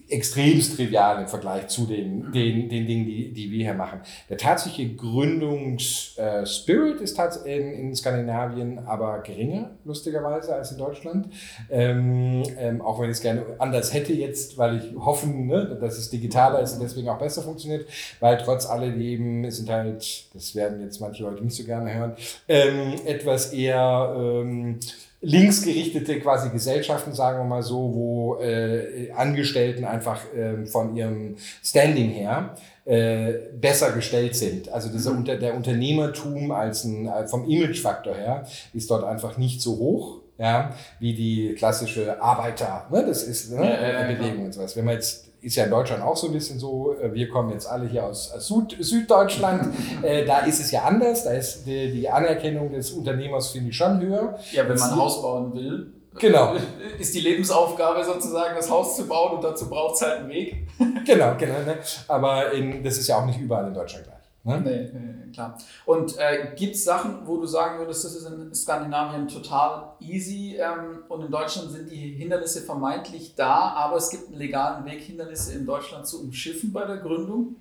extremst 0.09 0.75
trivial 0.75 1.21
im 1.21 1.27
Vergleich 1.27 1.67
zu 1.67 1.85
den, 1.85 2.31
den, 2.31 2.69
den 2.69 2.85
Dingen, 2.85 3.05
die, 3.05 3.33
die 3.33 3.51
wir 3.51 3.65
hier 3.65 3.73
machen. 3.73 4.01
Der 4.29 4.37
tatsächliche 4.37 4.95
Gründungsspirit 4.95 6.99
äh, 6.99 7.03
ist 7.03 7.15
tatsächlich 7.15 7.55
in, 7.55 7.73
in, 7.73 7.95
Skandinavien 7.95 8.79
aber 8.79 9.19
geringer, 9.19 9.71
lustigerweise, 9.83 10.55
als 10.55 10.71
in 10.71 10.77
Deutschland. 10.77 11.27
Ähm, 11.69 12.43
ähm, 12.57 12.81
auch 12.81 12.99
wenn 12.99 13.09
ich 13.09 13.17
es 13.17 13.21
gerne 13.21 13.43
anders 13.59 13.93
hätte 13.93 14.13
jetzt, 14.13 14.57
weil 14.57 14.77
ich 14.77 14.95
hoffe, 14.95 15.27
ne, 15.27 15.77
dass 15.79 15.97
es 15.97 16.09
digitaler 16.09 16.61
ist 16.61 16.73
und 16.73 16.83
deswegen 16.83 17.09
auch 17.09 17.19
besser 17.19 17.41
funktioniert, 17.41 17.87
weil 18.19 18.37
trotz 18.37 18.67
alledem 18.67 19.49
sind 19.49 19.69
halt, 19.69 20.33
das 20.33 20.55
werden 20.55 20.81
jetzt 20.81 20.99
manche 20.99 21.23
Leute 21.23 21.43
nicht 21.43 21.55
so 21.55 21.63
gerne 21.63 21.93
hören, 21.93 22.15
ähm, 22.47 22.95
etwas 23.05 23.53
eher 23.53 24.15
ähm, 24.17 24.79
linksgerichtete 25.25 26.19
quasi 26.19 26.49
Gesellschaften, 26.49 27.13
sagen 27.13 27.39
wir 27.39 27.45
mal 27.45 27.63
so, 27.63 27.93
wo 27.93 28.37
äh, 28.39 29.11
Angestellten 29.11 29.83
einfach 29.83 30.21
äh, 30.33 30.65
von 30.67 30.95
ihrem 30.95 31.35
Standing 31.63 32.11
her 32.11 32.55
äh, 32.85 33.33
besser 33.59 33.91
gestellt 33.91 34.35
sind. 34.35 34.69
Also 34.69 34.89
dieser 34.89 35.13
mhm. 35.13 35.25
der 35.25 35.55
Unternehmertum 35.55 36.51
als 36.51 36.83
ein, 36.83 37.07
äh, 37.07 37.27
vom 37.27 37.49
Imagefaktor 37.49 38.15
her 38.15 38.45
ist 38.73 38.91
dort 38.91 39.03
einfach 39.03 39.37
nicht 39.37 39.61
so 39.61 39.77
hoch. 39.77 40.21
Ja, 40.37 40.73
wie 40.99 41.13
die 41.13 41.55
klassische 41.57 42.21
Arbeiter, 42.21 42.87
ne, 42.91 43.05
das 43.07 43.23
ist 43.23 43.53
ne, 43.53 43.63
ja, 43.63 44.01
ja, 44.01 44.13
Bewegung 44.13 44.43
und 44.43 44.53
sowas. 44.53 44.75
Wenn 44.75 44.83
man 44.83 44.95
jetzt 44.95 45.29
ist 45.45 45.55
ja 45.57 45.65
in 45.65 45.69
Deutschland 45.69 46.01
auch 46.01 46.17
so 46.17 46.27
ein 46.27 46.33
bisschen 46.33 46.57
so, 46.57 46.95
äh, 46.99 47.13
wir 47.13 47.29
kommen 47.29 47.51
jetzt 47.51 47.67
alle 47.67 47.87
hier 47.87 48.03
aus 48.03 48.33
Süd, 48.39 48.75
Süddeutschland, 48.79 49.73
äh, 50.01 50.25
da 50.25 50.39
ist 50.39 50.59
es 50.59 50.71
ja 50.71 50.83
anders, 50.83 51.23
da 51.23 51.31
ist 51.31 51.65
die, 51.65 51.91
die 51.91 52.09
Anerkennung 52.09 52.71
des 52.71 52.91
Unternehmers, 52.91 53.51
finde 53.51 53.69
ich, 53.69 53.77
schon 53.77 54.01
höher. 54.01 54.37
Ja, 54.51 54.67
wenn 54.67 54.77
man 54.77 54.89
ein 54.89 54.95
Haus 54.95 55.21
bauen 55.21 55.53
will, 55.53 55.93
genau. 56.19 56.55
ist 56.99 57.13
die 57.13 57.19
Lebensaufgabe 57.19 58.03
sozusagen, 58.03 58.55
das 58.55 58.69
Haus 58.71 58.95
zu 58.95 59.07
bauen 59.07 59.35
und 59.35 59.43
dazu 59.43 59.69
braucht 59.69 59.95
es 59.95 60.01
halt 60.01 60.19
einen 60.21 60.29
Weg. 60.29 60.67
genau, 61.05 61.35
genau. 61.37 61.59
Ne? 61.65 61.77
Aber 62.07 62.51
in, 62.51 62.83
das 62.83 62.97
ist 62.97 63.07
ja 63.07 63.19
auch 63.19 63.25
nicht 63.25 63.39
überall 63.39 63.67
in 63.67 63.73
Deutschland 63.75 64.05
gleich. 64.05 64.14
Ne? 64.45 64.61
Nee, 64.61 64.91
nee, 64.93 65.31
klar. 65.33 65.57
Und 65.87 66.19
äh, 66.19 66.53
gibt 66.55 66.75
es 66.75 66.83
Sachen, 66.83 67.25
wo 67.25 67.37
du 67.37 67.47
sagen 67.47 67.79
würdest, 67.79 68.05
das 68.05 68.15
ist 68.15 68.27
in 68.27 68.53
Skandinavien 68.53 69.27
total 69.27 69.93
easy 69.99 70.57
ähm, 70.59 71.03
und 71.09 71.25
in 71.25 71.31
Deutschland 71.31 71.71
sind 71.71 71.89
die 71.89 72.11
Hindernisse 72.13 72.61
vermeintlich 72.61 73.33
da, 73.35 73.71
aber 73.71 73.97
es 73.97 74.11
gibt 74.11 74.27
einen 74.27 74.37
legalen 74.37 74.85
Weg, 74.85 75.01
Hindernisse 75.01 75.53
in 75.53 75.65
Deutschland 75.65 76.05
zu 76.05 76.21
umschiffen 76.21 76.71
bei 76.71 76.85
der 76.85 76.97
Gründung? 76.97 77.55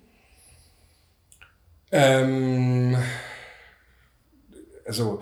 Ähm, 1.90 2.98
also 4.84 5.20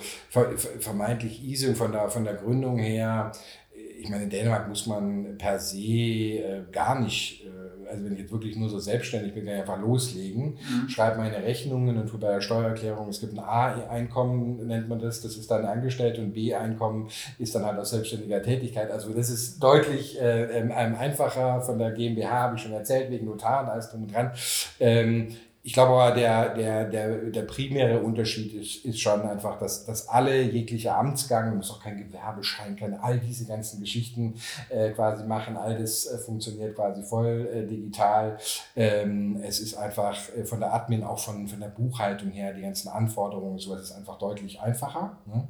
vermeintlich 0.80 1.44
easy 1.44 1.68
und 1.68 1.76
von 1.76 1.92
der, 1.92 2.08
von 2.08 2.24
der 2.24 2.34
Gründung 2.34 2.78
her, 2.78 3.30
ich 4.02 4.10
meine, 4.10 4.24
in 4.24 4.30
Dänemark 4.30 4.68
muss 4.68 4.86
man 4.86 5.38
per 5.38 5.58
se 5.58 5.78
äh, 5.78 6.62
gar 6.72 7.00
nicht 7.00 7.44
äh, 7.44 7.72
also 7.92 8.04
wenn 8.04 8.12
ich 8.14 8.20
jetzt 8.20 8.32
wirklich 8.32 8.56
nur 8.56 8.68
so 8.68 8.78
selbstständig 8.78 9.34
bin, 9.34 9.44
kann 9.44 9.54
ich 9.54 9.60
einfach 9.60 9.80
loslegen, 9.80 10.54
mhm. 10.54 10.88
schreibe 10.88 11.18
meine 11.18 11.42
Rechnungen 11.42 11.98
und 11.98 12.08
tue 12.08 12.18
bei 12.18 12.32
der 12.32 12.40
Steuererklärung, 12.40 13.08
es 13.08 13.20
gibt 13.20 13.34
ein 13.34 13.38
A-Einkommen, 13.38 14.66
nennt 14.66 14.88
man 14.88 14.98
das, 14.98 15.20
das 15.20 15.36
ist 15.36 15.50
dann 15.50 15.64
Angestellte 15.64 16.22
und 16.22 16.32
B-Einkommen 16.32 17.08
ist 17.38 17.54
dann 17.54 17.64
halt 17.64 17.78
aus 17.78 17.90
selbstständiger 17.90 18.42
Tätigkeit. 18.42 18.90
Also 18.90 19.12
das 19.12 19.30
ist 19.30 19.62
deutlich 19.62 20.20
äh, 20.20 20.58
ähm, 20.58 20.72
einfacher 20.72 21.60
von 21.60 21.78
der 21.78 21.92
GmbH, 21.92 22.30
habe 22.30 22.56
ich 22.56 22.62
schon 22.62 22.72
erzählt, 22.72 23.10
wegen 23.10 23.26
Notar 23.26 23.64
und 23.64 23.68
alles 23.68 23.90
drum 23.90 24.02
und 24.02 24.14
dran. 24.14 24.32
Ähm, 24.80 25.28
ich 25.64 25.74
glaube 25.74 25.92
aber, 25.92 26.14
der, 26.14 26.54
der, 26.54 26.84
der, 26.86 27.16
der 27.30 27.42
primäre 27.42 28.00
Unterschied 28.00 28.52
ist, 28.52 28.84
ist 28.84 29.00
schon 29.00 29.22
einfach, 29.22 29.60
dass, 29.60 29.84
dass 29.84 30.08
alle 30.08 30.42
jegliche 30.42 30.92
Amtsgang, 30.92 31.50
man 31.50 31.58
muss 31.58 31.70
auch 31.70 31.80
kein 31.80 31.98
Gewerbeschein, 31.98 32.74
keine, 32.74 33.00
all 33.00 33.20
diese 33.20 33.46
ganzen 33.46 33.78
Geschichten 33.78 34.34
äh, 34.70 34.90
quasi 34.90 35.24
machen, 35.24 35.56
all 35.56 35.78
das 35.78 36.06
äh, 36.06 36.18
funktioniert 36.18 36.74
quasi 36.74 37.04
voll 37.04 37.48
äh, 37.52 37.64
digital. 37.64 38.38
Ähm, 38.74 39.40
es 39.44 39.60
ist 39.60 39.74
einfach 39.74 40.18
äh, 40.36 40.44
von 40.44 40.58
der 40.58 40.74
Admin, 40.74 41.04
auch 41.04 41.20
von, 41.20 41.46
von 41.46 41.60
der 41.60 41.68
Buchhaltung 41.68 42.30
her, 42.30 42.52
die 42.52 42.62
ganzen 42.62 42.88
Anforderungen, 42.88 43.58
sowas 43.60 43.82
ist 43.82 43.92
einfach 43.92 44.18
deutlich 44.18 44.60
einfacher. 44.60 45.18
Ne? 45.26 45.46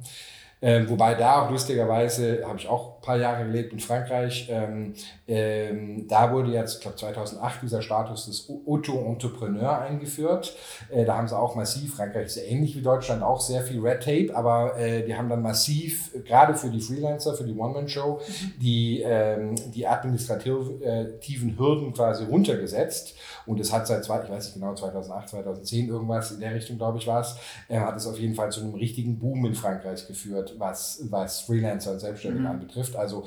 Ähm, 0.63 0.89
wobei 0.89 1.13
da 1.13 1.41
auch 1.41 1.51
lustigerweise, 1.51 2.41
habe 2.47 2.57
ich 2.57 2.69
auch 2.69 2.95
ein 2.95 3.01
paar 3.01 3.17
Jahre 3.17 3.43
gelebt 3.43 3.73
in 3.73 3.81
Frankreich, 3.81 4.47
ähm, 4.49 4.93
ähm, 5.27 6.07
da 6.07 6.31
wurde 6.31 6.51
jetzt, 6.51 6.75
ich 6.75 6.81
glaube 6.81 6.95
2008, 6.95 7.63
dieser 7.63 7.81
Status 7.81 8.27
des 8.27 8.49
Auto-Entrepreneur 8.65 9.81
eingeführt. 9.81 10.55
Äh, 10.89 11.03
da 11.03 11.17
haben 11.17 11.27
sie 11.27 11.37
auch 11.37 11.55
massiv, 11.55 11.95
Frankreich 11.95 12.27
ist 12.27 12.37
ja 12.37 12.43
ähnlich 12.43 12.77
wie 12.77 12.81
Deutschland, 12.81 13.23
auch 13.23 13.41
sehr 13.41 13.61
viel 13.61 13.81
Red 13.81 14.03
Tape, 14.03 14.33
aber 14.33 14.79
äh, 14.79 15.05
die 15.05 15.13
haben 15.17 15.27
dann 15.27 15.41
massiv, 15.41 16.11
gerade 16.23 16.55
für 16.55 16.69
die 16.69 16.79
Freelancer, 16.79 17.33
für 17.33 17.43
die 17.43 17.57
One-Man-Show, 17.57 18.21
mhm. 18.25 18.53
die, 18.61 19.01
ähm, 19.01 19.55
die 19.73 19.85
administrativen 19.85 21.57
Hürden 21.57 21.93
quasi 21.93 22.23
runtergesetzt. 22.23 23.15
Und 23.45 23.59
es 23.59 23.73
hat 23.73 23.87
seit, 23.87 24.03
ich 24.03 24.09
weiß 24.09 24.29
nicht 24.31 24.53
genau, 24.53 24.73
2008, 24.73 25.29
2010 25.29 25.89
irgendwas 25.89 26.31
in 26.31 26.39
der 26.39 26.55
Richtung, 26.55 26.77
glaube 26.77 26.97
ich, 26.99 27.07
war 27.07 27.19
es, 27.19 27.35
äh, 27.67 27.77
hat 27.77 27.97
es 27.97 28.07
auf 28.07 28.17
jeden 28.17 28.35
Fall 28.35 28.51
zu 28.51 28.61
einem 28.61 28.75
richtigen 28.75 29.19
Boom 29.19 29.45
in 29.45 29.55
Frankreich 29.55 30.07
geführt, 30.07 30.52
was, 30.57 31.03
was 31.09 31.41
Freelancer 31.41 31.91
und 31.91 31.99
Selbstständige 31.99 32.43
mhm. 32.43 32.51
anbetrifft. 32.51 32.95
Also 32.95 33.25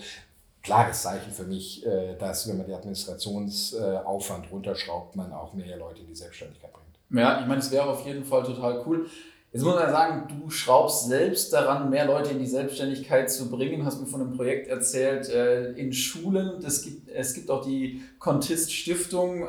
klares 0.62 1.02
Zeichen 1.02 1.32
für 1.32 1.44
mich, 1.44 1.86
äh, 1.86 2.16
dass 2.18 2.48
wenn 2.48 2.58
man 2.58 2.66
den 2.66 2.74
Administrationsaufwand 2.74 4.50
runterschraubt, 4.50 5.14
man 5.16 5.32
auch 5.32 5.54
mehr 5.54 5.76
Leute 5.76 6.00
in 6.00 6.08
die 6.08 6.16
Selbstständigkeit 6.16 6.72
bringt. 6.72 6.86
Ja, 7.20 7.40
ich 7.40 7.46
meine, 7.46 7.60
es 7.60 7.70
wäre 7.70 7.88
auf 7.88 8.04
jeden 8.04 8.24
Fall 8.24 8.42
total 8.42 8.82
cool. 8.86 9.06
Jetzt 9.52 9.62
muss 9.62 9.74
man 9.74 9.90
sagen, 9.90 10.28
du 10.28 10.50
schraubst 10.50 11.06
selbst 11.06 11.52
daran, 11.52 11.88
mehr 11.88 12.04
Leute 12.04 12.30
in 12.30 12.38
die 12.38 12.46
Selbstständigkeit 12.46 13.30
zu 13.30 13.48
bringen. 13.48 13.86
Hast 13.86 14.00
mir 14.00 14.06
von 14.06 14.20
einem 14.20 14.36
Projekt 14.36 14.68
erzählt 14.68 15.30
äh, 15.30 15.70
in 15.72 15.92
Schulen. 15.92 16.62
Es 16.62 16.82
gibt, 16.82 17.08
es 17.08 17.32
gibt 17.32 17.48
auch 17.48 17.64
die 17.64 18.02
Contist 18.18 18.70
Stiftung. 18.72 19.48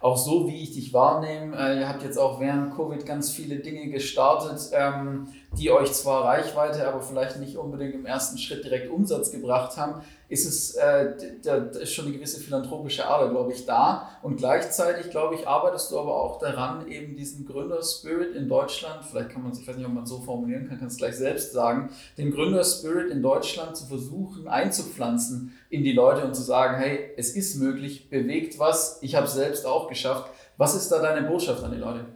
Auch 0.00 0.16
so, 0.16 0.46
wie 0.46 0.62
ich 0.62 0.74
dich 0.74 0.92
wahrnehme. 0.92 1.56
Äh, 1.56 1.80
ihr 1.80 1.88
habt 1.88 2.02
jetzt 2.02 2.18
auch 2.18 2.38
während 2.38 2.74
Covid 2.76 3.04
ganz 3.04 3.30
viele 3.30 3.56
Dinge 3.56 3.88
gestartet, 3.88 4.70
ähm, 4.72 5.28
die 5.58 5.70
euch 5.70 5.92
zwar 5.92 6.24
Reichweite, 6.24 6.86
aber 6.86 7.02
vielleicht 7.02 7.38
nicht 7.38 7.56
unbedingt 7.56 7.94
im 7.94 8.06
ersten 8.06 8.38
Schritt 8.38 8.64
direkt 8.64 8.90
Umsatz 8.90 9.32
gebracht 9.32 9.76
haben 9.76 10.02
ist 10.28 10.46
es, 10.46 10.74
äh, 10.74 11.14
da, 11.42 11.58
da 11.58 11.78
ist 11.80 11.94
schon 11.94 12.06
eine 12.06 12.14
gewisse 12.14 12.40
philanthropische 12.40 13.08
Ader, 13.08 13.30
glaube 13.30 13.52
ich, 13.52 13.64
da. 13.64 14.10
Und 14.22 14.36
gleichzeitig, 14.36 15.10
glaube 15.10 15.34
ich, 15.34 15.48
arbeitest 15.48 15.90
du 15.90 15.98
aber 15.98 16.14
auch 16.14 16.38
daran, 16.38 16.86
eben 16.86 17.16
diesen 17.16 17.46
Gründerspirit 17.46 18.34
in 18.34 18.46
Deutschland, 18.46 19.04
vielleicht 19.04 19.30
kann 19.30 19.42
man 19.42 19.52
es, 19.52 19.60
ich 19.60 19.66
weiß 19.66 19.76
nicht, 19.76 19.86
ob 19.86 19.94
man 19.94 20.04
es 20.04 20.10
so 20.10 20.20
formulieren 20.20 20.68
kann, 20.68 20.78
kann 20.78 20.88
es 20.88 20.98
gleich 20.98 21.16
selbst 21.16 21.52
sagen, 21.52 21.90
den 22.18 22.30
Gründerspirit 22.30 23.10
in 23.10 23.22
Deutschland 23.22 23.76
zu 23.76 23.86
versuchen 23.86 24.48
einzupflanzen 24.48 25.54
in 25.70 25.82
die 25.82 25.92
Leute 25.92 26.24
und 26.24 26.34
zu 26.34 26.42
sagen, 26.42 26.78
hey, 26.78 27.10
es 27.16 27.34
ist 27.34 27.56
möglich, 27.56 28.08
bewegt 28.10 28.58
was, 28.58 28.98
ich 29.02 29.14
habe 29.14 29.26
es 29.26 29.34
selbst 29.34 29.66
auch 29.66 29.88
geschafft. 29.88 30.30
Was 30.56 30.74
ist 30.74 30.88
da 30.90 31.00
deine 31.00 31.26
Botschaft 31.28 31.62
an 31.62 31.72
die 31.72 31.78
Leute? 31.78 32.06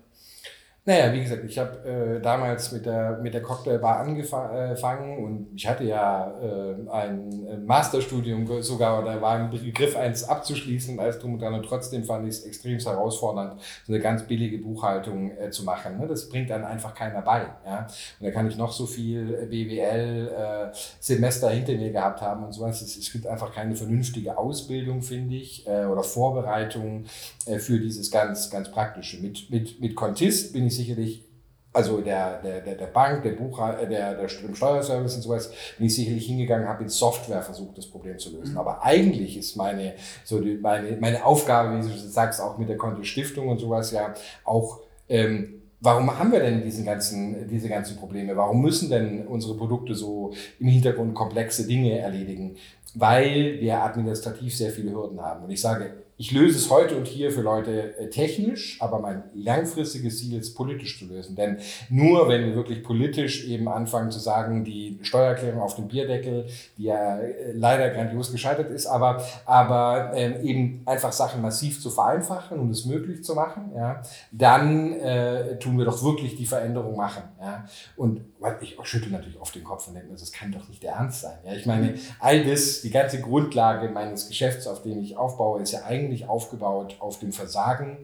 Naja, 0.84 1.12
wie 1.12 1.22
gesagt, 1.22 1.44
ich 1.44 1.56
habe 1.58 1.78
äh, 1.88 2.20
damals 2.20 2.72
mit 2.72 2.86
der, 2.86 3.20
mit 3.22 3.34
der 3.34 3.40
Cocktailbar 3.40 4.00
angefangen 4.00 5.24
und 5.24 5.46
ich 5.54 5.68
hatte 5.68 5.84
ja 5.84 6.34
äh, 6.42 6.74
ein 6.90 7.64
Masterstudium 7.64 8.60
sogar 8.62 9.00
oder 9.00 9.22
war 9.22 9.38
im 9.38 9.50
Begriff, 9.50 9.94
eins 9.94 10.24
abzuschließen, 10.24 10.98
als 10.98 11.20
drum 11.20 11.34
und 11.34 11.40
dran. 11.40 11.54
Und 11.54 11.64
trotzdem 11.64 12.02
fand 12.02 12.26
ich 12.26 12.34
es 12.34 12.44
extrem 12.44 12.80
herausfordernd, 12.80 13.60
so 13.86 13.92
eine 13.92 14.02
ganz 14.02 14.24
billige 14.24 14.58
Buchhaltung 14.58 15.30
äh, 15.38 15.50
zu 15.50 15.62
machen. 15.62 15.98
Ne? 15.98 16.08
Das 16.08 16.28
bringt 16.28 16.50
dann 16.50 16.64
einfach 16.64 16.96
keiner 16.96 17.22
bei. 17.22 17.46
Ja? 17.64 17.86
Und 18.18 18.26
da 18.26 18.32
kann 18.32 18.48
ich 18.48 18.56
noch 18.56 18.72
so 18.72 18.86
viel 18.86 19.46
BWL-Semester 19.48 21.48
äh, 21.48 21.54
hinter 21.54 21.74
mir 21.74 21.92
gehabt 21.92 22.20
haben 22.20 22.42
und 22.42 22.50
sowas. 22.50 22.82
Es, 22.82 22.96
es 22.96 23.12
gibt 23.12 23.28
einfach 23.28 23.54
keine 23.54 23.76
vernünftige 23.76 24.36
Ausbildung, 24.36 25.00
finde 25.00 25.36
ich, 25.36 25.64
äh, 25.64 25.84
oder 25.84 26.02
Vorbereitung 26.02 27.04
äh, 27.46 27.60
für 27.60 27.78
dieses 27.78 28.10
ganz, 28.10 28.50
ganz 28.50 28.72
Praktische. 28.72 29.22
Mit, 29.22 29.48
mit, 29.48 29.80
mit 29.80 29.94
Contist 29.94 30.52
bin 30.52 30.66
ich 30.66 30.71
sicherlich, 30.76 31.24
also 31.72 32.00
der, 32.00 32.42
der, 32.42 32.60
der, 32.60 32.86
Bank, 32.86 33.22
der 33.22 33.32
Buchhalter, 33.32 33.86
der, 33.86 34.14
der, 34.14 34.26
der 34.26 34.28
Steuerservice 34.28 35.16
und 35.16 35.22
sowas, 35.22 35.50
bin 35.78 35.86
ich 35.86 35.94
sicherlich 35.94 36.26
hingegangen, 36.26 36.68
habe 36.68 36.82
in 36.82 36.88
Software 36.88 37.42
versucht, 37.42 37.78
das 37.78 37.86
Problem 37.86 38.18
zu 38.18 38.30
lösen. 38.36 38.52
Mhm. 38.52 38.58
Aber 38.58 38.84
eigentlich 38.84 39.36
ist 39.36 39.56
meine, 39.56 39.94
so 40.24 40.40
die, 40.40 40.56
meine, 40.56 40.96
meine 41.00 41.24
Aufgabe, 41.24 41.78
wie 41.78 41.88
du 41.88 41.96
sagst, 41.96 42.40
auch 42.40 42.58
mit 42.58 42.68
der 42.68 42.76
Konto 42.76 43.02
Stiftung 43.04 43.48
und 43.48 43.58
sowas 43.58 43.90
ja 43.90 44.14
auch, 44.44 44.80
ähm, 45.08 45.62
Warum 45.84 46.16
haben 46.16 46.30
wir 46.30 46.38
denn 46.38 46.62
diesen 46.62 46.84
ganzen, 46.84 47.48
diese 47.48 47.68
ganzen 47.68 47.96
Probleme? 47.96 48.36
Warum 48.36 48.62
müssen 48.62 48.88
denn 48.88 49.26
unsere 49.26 49.56
Produkte 49.56 49.96
so 49.96 50.32
im 50.60 50.68
Hintergrund 50.68 51.12
komplexe 51.12 51.66
Dinge 51.66 51.98
erledigen? 51.98 52.54
Weil 52.94 53.58
wir 53.60 53.82
administrativ 53.82 54.56
sehr 54.56 54.70
viele 54.70 54.92
Hürden 54.92 55.20
haben. 55.20 55.42
Und 55.42 55.50
ich 55.50 55.60
sage, 55.60 55.92
ich 56.22 56.30
löse 56.30 56.56
es 56.56 56.70
heute 56.70 56.96
und 56.96 57.08
hier 57.08 57.32
für 57.32 57.40
Leute 57.40 57.98
äh, 57.98 58.08
technisch, 58.08 58.76
aber 58.80 59.00
mein 59.00 59.24
langfristiges 59.34 60.20
Ziel 60.20 60.38
ist 60.38 60.54
politisch 60.54 60.96
zu 60.96 61.06
lösen. 61.06 61.34
Denn 61.34 61.58
nur 61.88 62.28
wenn 62.28 62.44
wir 62.46 62.54
wirklich 62.54 62.84
politisch 62.84 63.48
eben 63.48 63.66
anfangen 63.66 64.12
zu 64.12 64.20
sagen, 64.20 64.62
die 64.62 65.00
Steuererklärung 65.02 65.60
auf 65.60 65.74
dem 65.74 65.88
Bierdeckel, 65.88 66.46
die 66.78 66.84
ja 66.84 67.18
äh, 67.18 67.50
leider 67.54 67.90
grandios 67.90 68.30
gescheitert 68.30 68.70
ist, 68.70 68.86
aber, 68.86 69.20
aber 69.46 70.12
äh, 70.14 70.40
eben 70.42 70.82
einfach 70.86 71.10
Sachen 71.10 71.42
massiv 71.42 71.82
zu 71.82 71.90
vereinfachen 71.90 72.60
und 72.60 72.70
es 72.70 72.84
möglich 72.84 73.24
zu 73.24 73.34
machen, 73.34 73.72
ja, 73.74 74.00
dann 74.30 74.92
äh, 74.92 75.58
tun 75.58 75.76
wir 75.76 75.86
doch 75.86 76.04
wirklich 76.04 76.36
die 76.36 76.46
Veränderung 76.46 76.96
machen. 76.96 77.24
Ja. 77.40 77.64
Und 77.96 78.20
ich 78.60 78.76
schüttel 78.84 79.10
natürlich 79.10 79.40
oft 79.40 79.54
den 79.56 79.64
Kopf 79.64 79.88
und 79.88 79.94
denke 79.94 80.10
mir, 80.10 80.16
das 80.16 80.30
kann 80.30 80.52
doch 80.52 80.68
nicht 80.68 80.84
der 80.84 80.92
Ernst 80.92 81.22
sein. 81.22 81.38
Ja. 81.44 81.52
Ich 81.54 81.66
meine, 81.66 81.94
all 82.20 82.44
das, 82.44 82.82
die 82.82 82.90
ganze 82.90 83.20
Grundlage 83.20 83.88
meines 83.88 84.28
Geschäfts, 84.28 84.68
auf 84.68 84.82
dem 84.82 85.00
ich 85.00 85.16
aufbaue, 85.16 85.60
ist 85.60 85.72
ja 85.72 85.84
eigentlich 85.84 86.11
eigentlich 86.12 86.28
aufgebaut 86.28 86.96
auf 87.00 87.18
dem 87.18 87.32
Versagen 87.32 87.96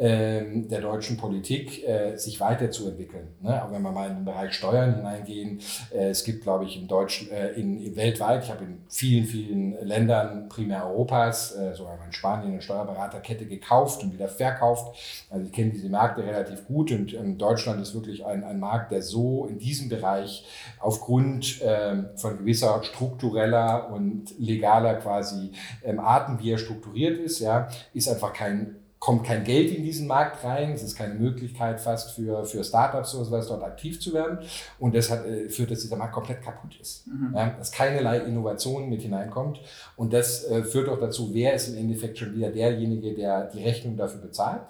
ähm, 0.00 0.66
der 0.66 0.80
deutschen 0.80 1.18
Politik, 1.18 1.86
äh, 1.86 2.16
sich 2.16 2.40
weiterzuentwickeln. 2.40 3.28
Ne? 3.42 3.62
Aber 3.62 3.74
wenn 3.74 3.82
wir 3.82 3.92
mal 3.92 4.08
in 4.08 4.16
den 4.16 4.24
Bereich 4.24 4.54
Steuern 4.54 4.94
hineingehen, 4.94 5.60
äh, 5.92 6.08
es 6.08 6.24
gibt, 6.24 6.42
glaube 6.42 6.64
ich, 6.64 6.80
in 6.80 6.88
Deutsch, 6.88 7.30
äh, 7.30 7.60
in, 7.60 7.78
in 7.78 7.94
weltweit, 7.96 8.44
ich 8.44 8.50
habe 8.50 8.64
in 8.64 8.78
vielen, 8.88 9.26
vielen 9.26 9.86
Ländern, 9.86 10.48
primär 10.48 10.86
Europas, 10.86 11.54
äh, 11.54 11.74
sogar 11.74 11.98
in 12.06 12.12
Spanien 12.12 12.52
eine 12.52 12.62
Steuerberaterkette 12.62 13.44
gekauft 13.44 14.02
und 14.02 14.14
wieder 14.14 14.28
verkauft. 14.28 15.26
Also 15.28 15.44
ich 15.44 15.52
kenne 15.52 15.70
diese 15.70 15.90
Märkte 15.90 16.24
relativ 16.24 16.66
gut 16.66 16.92
und 16.92 17.12
ähm, 17.12 17.36
Deutschland 17.36 17.82
ist 17.82 17.92
wirklich 17.92 18.24
ein, 18.24 18.42
ein 18.42 18.58
Markt, 18.58 18.92
der 18.92 19.02
so 19.02 19.44
in 19.50 19.58
diesem 19.58 19.90
Bereich 19.90 20.46
aufgrund 20.78 21.60
ähm, 21.62 22.08
von 22.16 22.38
gewisser 22.38 22.82
struktureller 22.84 23.92
und 23.92 24.32
legaler 24.38 24.94
quasi 24.94 25.52
ähm, 25.84 26.00
Arten, 26.00 26.38
wie 26.40 26.52
er 26.52 26.58
strukturiert 26.58 27.18
ist, 27.18 27.40
ja, 27.40 27.68
ist 27.92 28.08
einfach 28.08 28.32
kein 28.32 28.76
kommt 29.00 29.24
kein 29.24 29.44
Geld 29.44 29.74
in 29.74 29.82
diesen 29.82 30.06
Markt 30.06 30.44
rein, 30.44 30.72
es 30.72 30.82
ist 30.82 30.94
keine 30.94 31.14
Möglichkeit 31.14 31.80
fast 31.80 32.12
für, 32.12 32.44
für 32.44 32.62
Startups 32.62 33.14
oder 33.14 33.24
sowas 33.24 33.48
dort 33.48 33.64
aktiv 33.64 33.98
zu 33.98 34.12
werden. 34.12 34.38
Und 34.78 34.94
deshalb 34.94 35.26
äh, 35.26 35.48
führt, 35.48 35.70
dass 35.70 35.80
dieser 35.80 35.96
Markt 35.96 36.12
komplett 36.12 36.42
kaputt 36.42 36.78
ist, 36.78 37.06
mhm. 37.06 37.32
ja, 37.34 37.48
dass 37.48 37.72
keinerlei 37.72 38.18
Innovation 38.18 38.90
mit 38.90 39.00
hineinkommt. 39.00 39.58
Und 39.96 40.12
das 40.12 40.44
äh, 40.44 40.62
führt 40.62 40.90
auch 40.90 41.00
dazu, 41.00 41.32
wer 41.32 41.54
ist 41.54 41.68
im 41.68 41.78
Endeffekt 41.78 42.18
schon 42.18 42.34
wieder 42.34 42.50
derjenige, 42.50 43.14
der 43.14 43.46
die 43.46 43.64
Rechnung 43.64 43.96
dafür 43.96 44.20
bezahlt 44.20 44.62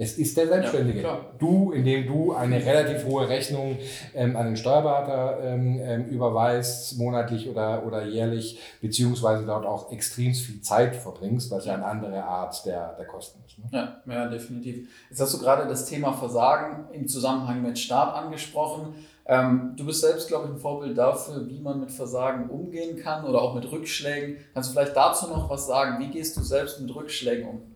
es 0.00 0.16
ist 0.16 0.34
der 0.38 0.48
Selbstständige. 0.48 1.02
Ja, 1.02 1.20
du, 1.38 1.72
indem 1.72 2.06
du 2.06 2.32
eine 2.32 2.64
relativ 2.64 3.04
hohe 3.04 3.28
Rechnung 3.28 3.76
ähm, 4.14 4.34
an 4.34 4.46
den 4.46 4.56
Steuerberater 4.56 5.44
ähm, 5.44 5.78
ähm, 5.78 6.06
überweist, 6.06 6.96
monatlich 6.96 7.50
oder, 7.50 7.86
oder 7.86 8.06
jährlich, 8.06 8.58
beziehungsweise 8.80 9.44
dort 9.44 9.66
auch 9.66 9.92
extrem 9.92 10.32
viel 10.32 10.62
Zeit 10.62 10.96
verbringst, 10.96 11.50
was 11.50 11.66
ja 11.66 11.74
eine 11.74 11.84
andere 11.84 12.24
Art 12.24 12.64
der, 12.64 12.94
der 12.94 13.04
Kosten 13.04 13.40
ist. 13.46 13.58
Ne? 13.58 13.64
Ja, 13.72 14.00
ja, 14.10 14.28
definitiv. 14.28 14.88
Jetzt 15.10 15.20
hast 15.20 15.34
du 15.34 15.38
gerade 15.38 15.68
das 15.68 15.84
Thema 15.84 16.14
Versagen 16.14 16.88
im 16.94 17.06
Zusammenhang 17.06 17.60
mit 17.60 17.78
Staat 17.78 18.14
angesprochen. 18.14 18.94
Ähm, 19.26 19.74
du 19.76 19.84
bist 19.84 20.00
selbst, 20.00 20.28
glaube 20.28 20.46
ich, 20.46 20.54
ein 20.54 20.58
Vorbild 20.58 20.96
dafür, 20.96 21.46
wie 21.46 21.60
man 21.60 21.78
mit 21.78 21.90
Versagen 21.90 22.48
umgehen 22.48 22.96
kann 22.96 23.26
oder 23.26 23.42
auch 23.42 23.54
mit 23.54 23.70
Rückschlägen. 23.70 24.38
Kannst 24.54 24.70
du 24.70 24.72
vielleicht 24.72 24.96
dazu 24.96 25.26
noch 25.26 25.50
was 25.50 25.66
sagen? 25.66 26.02
Wie 26.02 26.08
gehst 26.08 26.38
du 26.38 26.40
selbst 26.40 26.80
mit 26.80 26.94
Rückschlägen 26.94 27.46
um? 27.46 27.69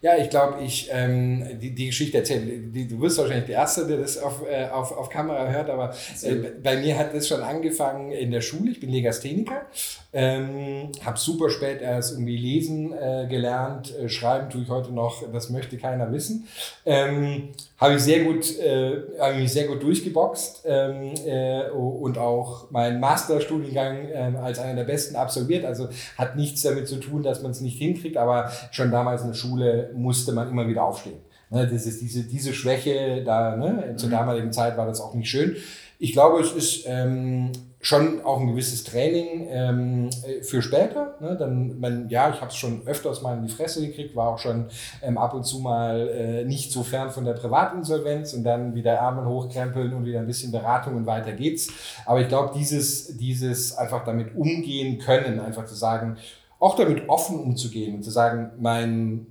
Ja, 0.00 0.16
ich 0.16 0.30
glaube, 0.30 0.62
ich 0.62 0.88
ähm, 0.92 1.58
die, 1.60 1.74
die 1.74 1.86
Geschichte 1.86 2.18
erzählen. 2.18 2.72
Die, 2.72 2.86
du 2.86 3.00
wirst 3.00 3.18
wahrscheinlich 3.18 3.46
der 3.46 3.56
Erste, 3.56 3.84
der 3.84 3.96
das 3.96 4.16
auf, 4.16 4.42
äh, 4.48 4.68
auf, 4.68 4.96
auf 4.96 5.10
Kamera 5.10 5.48
hört, 5.48 5.68
aber 5.68 5.92
äh, 6.22 6.34
bei 6.62 6.76
mir 6.76 6.96
hat 6.96 7.14
das 7.14 7.26
schon 7.26 7.42
angefangen 7.42 8.12
in 8.12 8.30
der 8.30 8.40
Schule. 8.40 8.70
Ich 8.70 8.78
bin 8.78 8.90
Legastheniker, 8.90 9.62
ähm, 10.12 10.92
habe 11.04 11.18
super 11.18 11.50
spät 11.50 11.82
erst 11.82 12.12
irgendwie 12.12 12.36
lesen 12.36 12.92
äh, 12.92 13.26
gelernt, 13.28 13.92
äh, 13.96 14.08
schreiben 14.08 14.50
tue 14.50 14.62
ich 14.62 14.68
heute 14.68 14.92
noch, 14.92 15.24
das 15.32 15.50
möchte 15.50 15.76
keiner 15.78 16.12
wissen. 16.12 16.46
Ähm, 16.86 17.48
habe 17.78 17.94
ich 17.94 18.02
sehr 18.02 18.24
gut, 18.24 18.58
äh, 18.58 19.02
habe 19.20 19.36
mich 19.36 19.52
sehr 19.52 19.68
gut 19.68 19.82
durchgeboxt 19.82 20.64
ähm, 20.66 21.14
äh, 21.24 21.70
und 21.70 22.18
auch 22.18 22.70
meinen 22.70 22.98
Masterstudiengang 22.98 24.08
äh, 24.08 24.32
als 24.42 24.58
einer 24.58 24.74
der 24.74 24.84
besten 24.84 25.14
absolviert. 25.14 25.64
Also 25.64 25.88
hat 26.16 26.36
nichts 26.36 26.62
damit 26.62 26.88
zu 26.88 26.96
tun, 26.96 27.22
dass 27.22 27.42
man 27.42 27.52
es 27.52 27.60
nicht 27.60 27.78
hinkriegt, 27.78 28.16
aber 28.16 28.50
schon 28.72 28.90
damals 28.90 29.22
in 29.22 29.28
der 29.28 29.34
Schule 29.34 29.90
musste 29.94 30.32
man 30.32 30.50
immer 30.50 30.66
wieder 30.66 30.82
aufstehen. 30.82 31.20
Ne, 31.50 31.66
das 31.66 31.86
ist 31.86 32.02
diese, 32.02 32.24
diese 32.24 32.52
Schwäche 32.52 33.22
da, 33.24 33.56
ne? 33.56 33.94
zur 33.96 34.08
mhm. 34.08 34.12
damaligen 34.12 34.52
Zeit 34.52 34.76
war 34.76 34.86
das 34.86 35.00
auch 35.00 35.14
nicht 35.14 35.30
schön. 35.30 35.56
Ich 35.98 36.12
glaube, 36.12 36.40
es 36.40 36.52
ist 36.52 36.84
ähm, 36.86 37.50
schon 37.80 38.22
auch 38.24 38.40
ein 38.40 38.48
gewisses 38.48 38.84
Training 38.84 39.46
ähm, 39.50 40.10
äh, 40.26 40.42
für 40.42 40.62
später. 40.62 41.16
Ne? 41.20 41.36
Dann, 41.38 41.80
man, 41.80 42.08
ja, 42.08 42.30
ich 42.30 42.40
habe 42.40 42.50
es 42.50 42.56
schon 42.56 42.86
öfters 42.86 43.22
mal 43.22 43.36
in 43.36 43.46
die 43.46 43.52
Fresse 43.52 43.86
gekriegt, 43.86 44.14
war 44.14 44.28
auch 44.28 44.38
schon 44.38 44.66
ähm, 45.02 45.16
ab 45.16 45.32
und 45.34 45.44
zu 45.44 45.60
mal 45.60 46.08
äh, 46.08 46.44
nicht 46.44 46.70
so 46.70 46.82
fern 46.82 47.10
von 47.10 47.24
der 47.24 47.32
Privatinsolvenz 47.32 48.34
und 48.34 48.44
dann 48.44 48.74
wieder 48.74 48.92
Ärmel 48.92 49.26
hochkrempeln 49.26 49.92
und 49.92 50.04
wieder 50.04 50.18
ein 50.18 50.26
bisschen 50.26 50.52
Beratung 50.52 50.96
und 50.96 51.06
weiter 51.06 51.32
geht's. 51.32 51.68
Aber 52.04 52.20
ich 52.20 52.28
glaube, 52.28 52.52
dieses, 52.56 53.16
dieses 53.16 53.76
einfach 53.76 54.04
damit 54.04 54.36
umgehen 54.36 54.98
können, 54.98 55.40
einfach 55.40 55.64
zu 55.64 55.74
sagen, 55.74 56.16
auch 56.58 56.76
damit 56.76 57.08
offen 57.08 57.38
umzugehen 57.38 57.96
und 57.96 58.02
zu 58.02 58.10
sagen, 58.10 58.50
mein, 58.58 59.26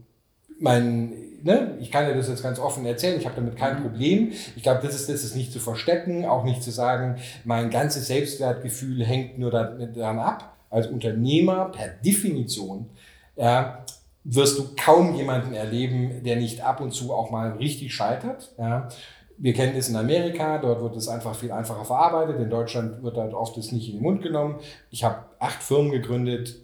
mein 0.59 1.13
ne, 1.43 1.77
ich 1.79 1.91
kann 1.91 2.05
dir 2.05 2.15
das 2.15 2.27
jetzt 2.27 2.43
ganz 2.43 2.59
offen 2.59 2.85
erzählen, 2.85 3.19
ich 3.19 3.25
habe 3.25 3.35
damit 3.35 3.55
kein 3.55 3.79
mhm. 3.79 3.83
Problem. 3.83 4.31
Ich 4.55 4.63
glaube, 4.63 4.81
das 4.83 4.95
ist 4.95 5.09
das 5.09 5.23
ist 5.23 5.35
nicht 5.35 5.51
zu 5.51 5.59
verstecken, 5.59 6.25
auch 6.25 6.43
nicht 6.43 6.63
zu 6.63 6.71
sagen, 6.71 7.17
mein 7.43 7.69
ganzes 7.69 8.07
Selbstwertgefühl 8.07 9.05
hängt 9.05 9.39
nur 9.39 9.51
daran 9.51 10.19
ab. 10.19 10.53
Als 10.69 10.87
Unternehmer 10.87 11.71
per 11.71 11.87
Definition 11.87 12.89
ja, 13.37 13.85
wirst 14.25 14.59
du 14.59 14.65
kaum 14.75 15.15
jemanden 15.15 15.53
erleben, 15.53 16.23
der 16.23 16.35
nicht 16.35 16.61
ab 16.61 16.81
und 16.81 16.91
zu 16.91 17.13
auch 17.13 17.31
mal 17.31 17.51
richtig 17.53 17.93
scheitert. 17.93 18.53
Ja. 18.57 18.89
Wir 19.37 19.53
kennen 19.53 19.77
es 19.77 19.87
in 19.87 19.95
Amerika, 19.95 20.57
dort 20.57 20.81
wird 20.81 20.95
es 20.97 21.07
einfach 21.07 21.35
viel 21.35 21.51
einfacher 21.51 21.85
verarbeitet. 21.85 22.39
In 22.39 22.49
Deutschland 22.49 23.03
wird 23.03 23.17
halt 23.17 23.33
oft 23.33 23.55
das 23.55 23.71
nicht 23.71 23.87
in 23.87 23.97
den 23.97 24.03
Mund 24.03 24.21
genommen. 24.23 24.59
Ich 24.89 25.03
habe 25.03 25.25
acht 25.39 25.63
Firmen 25.63 25.91
gegründet, 25.91 26.55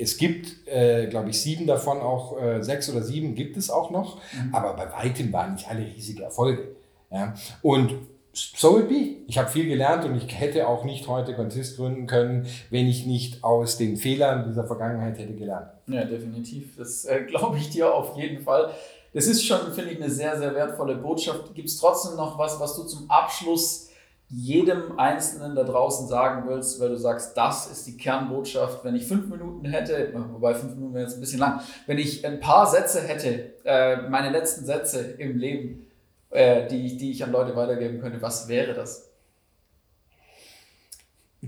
es 0.00 0.16
gibt, 0.16 0.66
äh, 0.66 1.06
glaube 1.06 1.30
ich, 1.30 1.40
sieben 1.40 1.66
davon 1.66 2.00
auch, 2.00 2.40
äh, 2.40 2.62
sechs 2.62 2.88
oder 2.90 3.02
sieben 3.02 3.34
gibt 3.34 3.56
es 3.56 3.70
auch 3.70 3.90
noch, 3.90 4.16
mhm. 4.16 4.54
aber 4.54 4.74
bei 4.74 4.90
weitem 4.92 5.32
waren 5.32 5.54
nicht 5.54 5.68
alle 5.68 5.84
riesige 5.84 6.22
Erfolge. 6.22 6.76
Ja? 7.10 7.34
Und 7.62 7.94
so 8.32 8.78
it 8.78 8.88
be. 8.88 9.16
Ich 9.26 9.38
habe 9.38 9.50
viel 9.50 9.66
gelernt 9.66 10.04
und 10.04 10.16
ich 10.16 10.38
hätte 10.38 10.68
auch 10.68 10.84
nicht 10.84 11.08
heute 11.08 11.34
Contist 11.34 11.76
gründen 11.76 12.06
können, 12.06 12.46
wenn 12.70 12.86
ich 12.86 13.04
nicht 13.04 13.42
aus 13.42 13.76
den 13.76 13.96
Fehlern 13.96 14.44
dieser 14.48 14.64
Vergangenheit 14.64 15.18
hätte 15.18 15.34
gelernt. 15.34 15.68
Ja, 15.86 16.04
definitiv. 16.04 16.76
Das 16.76 17.04
äh, 17.04 17.24
glaube 17.28 17.58
ich 17.58 17.70
dir 17.70 17.92
auf 17.92 18.16
jeden 18.16 18.42
Fall. 18.42 18.70
Das 19.12 19.26
ist 19.26 19.44
schon, 19.44 19.72
finde 19.72 19.90
ich, 19.90 20.00
eine 20.00 20.10
sehr, 20.10 20.38
sehr 20.38 20.54
wertvolle 20.54 20.94
Botschaft. 20.94 21.52
Gibt 21.54 21.68
es 21.68 21.78
trotzdem 21.78 22.16
noch 22.16 22.38
was, 22.38 22.60
was 22.60 22.76
du 22.76 22.84
zum 22.84 23.10
Abschluss 23.10 23.89
jedem 24.32 24.96
Einzelnen 24.98 25.56
da 25.56 25.64
draußen 25.64 26.06
sagen 26.06 26.48
willst, 26.48 26.80
weil 26.80 26.90
du 26.90 26.96
sagst, 26.96 27.36
das 27.36 27.70
ist 27.70 27.86
die 27.86 27.96
Kernbotschaft. 27.96 28.84
Wenn 28.84 28.94
ich 28.94 29.06
fünf 29.06 29.28
Minuten 29.28 29.66
hätte, 29.66 30.12
wobei 30.32 30.54
fünf 30.54 30.76
Minuten 30.76 30.94
wäre 30.94 31.04
jetzt 31.04 31.16
ein 31.16 31.20
bisschen 31.20 31.40
lang, 31.40 31.60
wenn 31.86 31.98
ich 31.98 32.24
ein 32.24 32.38
paar 32.38 32.70
Sätze 32.70 33.00
hätte, 33.00 33.54
äh, 33.64 34.08
meine 34.08 34.30
letzten 34.30 34.64
Sätze 34.64 35.00
im 35.18 35.36
Leben, 35.36 35.86
äh, 36.30 36.68
die, 36.68 36.96
die 36.96 37.10
ich 37.10 37.24
an 37.24 37.32
Leute 37.32 37.56
weitergeben 37.56 38.00
könnte, 38.00 38.22
was 38.22 38.46
wäre 38.46 38.72
das? 38.72 39.08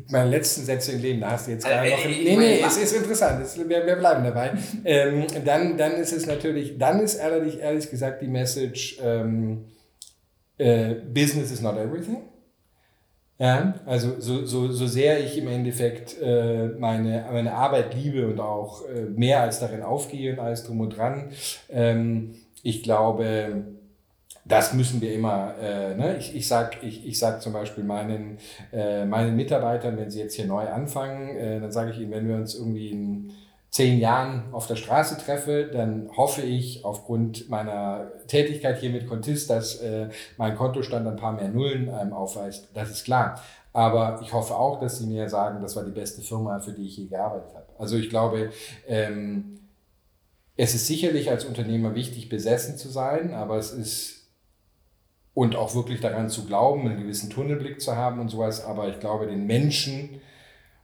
Meine 0.08 0.30
letzten 0.30 0.64
Sätze 0.64 0.92
im 0.92 1.02
Leben, 1.02 1.20
da 1.20 1.32
hast 1.32 1.46
du 1.46 1.52
jetzt 1.52 1.64
gerade 1.64 1.86
äh, 1.86 1.90
noch. 1.90 2.04
Nee, 2.04 2.36
nee, 2.36 2.60
es 2.66 2.78
ist 2.78 2.96
interessant, 2.96 3.44
es, 3.44 3.56
wir, 3.56 3.86
wir 3.86 3.96
bleiben 3.96 4.24
dabei. 4.24 4.54
ähm, 4.84 5.26
dann, 5.44 5.76
dann 5.76 5.92
ist 5.92 6.12
es 6.12 6.26
natürlich, 6.26 6.78
dann 6.78 6.98
ist 6.98 7.14
ehrlich, 7.14 7.60
ehrlich 7.60 7.88
gesagt 7.88 8.22
die 8.22 8.28
Message, 8.28 8.98
ähm, 9.00 9.66
äh, 10.58 10.94
Business 10.94 11.52
is 11.52 11.60
not 11.60 11.76
everything. 11.76 12.31
Ja, 13.38 13.74
also 13.86 14.20
so, 14.20 14.44
so, 14.46 14.70
so 14.70 14.86
sehr 14.86 15.18
ich 15.24 15.36
im 15.36 15.48
Endeffekt 15.48 16.16
äh, 16.22 16.68
meine, 16.78 17.26
meine 17.32 17.54
Arbeit 17.54 17.94
liebe 17.94 18.26
und 18.28 18.38
auch 18.38 18.82
äh, 18.88 19.02
mehr 19.02 19.40
als 19.40 19.58
darin 19.58 19.82
aufgehe 19.82 20.32
und 20.32 20.38
alles 20.38 20.62
drum 20.64 20.80
und 20.80 20.96
dran, 20.96 21.30
ähm, 21.68 22.34
ich 22.62 22.84
glaube, 22.84 23.64
das 24.44 24.74
müssen 24.74 25.00
wir 25.00 25.12
immer, 25.14 25.54
äh, 25.60 25.94
ne? 25.96 26.16
ich, 26.18 26.36
ich 26.36 26.46
sage 26.46 26.78
ich, 26.82 27.06
ich 27.06 27.18
sag 27.18 27.42
zum 27.42 27.52
Beispiel 27.52 27.84
meinen, 27.84 28.38
äh, 28.72 29.04
meinen 29.06 29.34
Mitarbeitern, 29.34 29.96
wenn 29.96 30.10
sie 30.10 30.20
jetzt 30.20 30.34
hier 30.34 30.46
neu 30.46 30.68
anfangen, 30.68 31.36
äh, 31.36 31.60
dann 31.60 31.72
sage 31.72 31.90
ich 31.92 31.98
ihnen, 31.98 32.12
wenn 32.12 32.28
wir 32.28 32.36
uns 32.36 32.54
irgendwie 32.54 32.90
in 32.90 33.32
zehn 33.72 33.98
Jahren 33.98 34.52
auf 34.52 34.66
der 34.66 34.76
Straße 34.76 35.16
treffe, 35.16 35.64
dann 35.72 36.10
hoffe 36.14 36.42
ich 36.42 36.84
aufgrund 36.84 37.48
meiner 37.48 38.12
Tätigkeit 38.28 38.78
hier 38.78 38.90
mit 38.90 39.08
Contist, 39.08 39.48
dass 39.48 39.80
äh, 39.80 40.10
mein 40.36 40.54
Kontostand 40.54 41.08
ein 41.08 41.16
paar 41.16 41.32
mehr 41.32 41.48
Nullen 41.48 41.88
ähm, 41.88 42.12
aufweist. 42.12 42.68
Das 42.74 42.90
ist 42.90 43.04
klar. 43.04 43.40
Aber 43.72 44.20
ich 44.22 44.34
hoffe 44.34 44.54
auch, 44.54 44.78
dass 44.78 44.98
Sie 44.98 45.06
mir 45.06 45.26
sagen, 45.30 45.62
das 45.62 45.74
war 45.74 45.84
die 45.84 45.90
beste 45.90 46.20
Firma, 46.20 46.60
für 46.60 46.72
die 46.72 46.86
ich 46.86 46.98
je 46.98 47.06
gearbeitet 47.06 47.54
habe. 47.54 47.66
Also 47.78 47.96
ich 47.96 48.10
glaube, 48.10 48.50
ähm, 48.86 49.60
es 50.54 50.74
ist 50.74 50.86
sicherlich 50.86 51.30
als 51.30 51.46
Unternehmer 51.46 51.94
wichtig, 51.94 52.28
besessen 52.28 52.76
zu 52.76 52.90
sein, 52.90 53.32
aber 53.32 53.56
es 53.56 53.72
ist 53.72 54.18
und 55.32 55.56
auch 55.56 55.74
wirklich 55.74 56.00
daran 56.00 56.28
zu 56.28 56.44
glauben, 56.44 56.86
einen 56.86 57.00
gewissen 57.00 57.30
Tunnelblick 57.30 57.80
zu 57.80 57.96
haben 57.96 58.20
und 58.20 58.28
sowas. 58.28 58.62
Aber 58.62 58.88
ich 58.88 59.00
glaube, 59.00 59.26
den 59.26 59.46
Menschen 59.46 60.20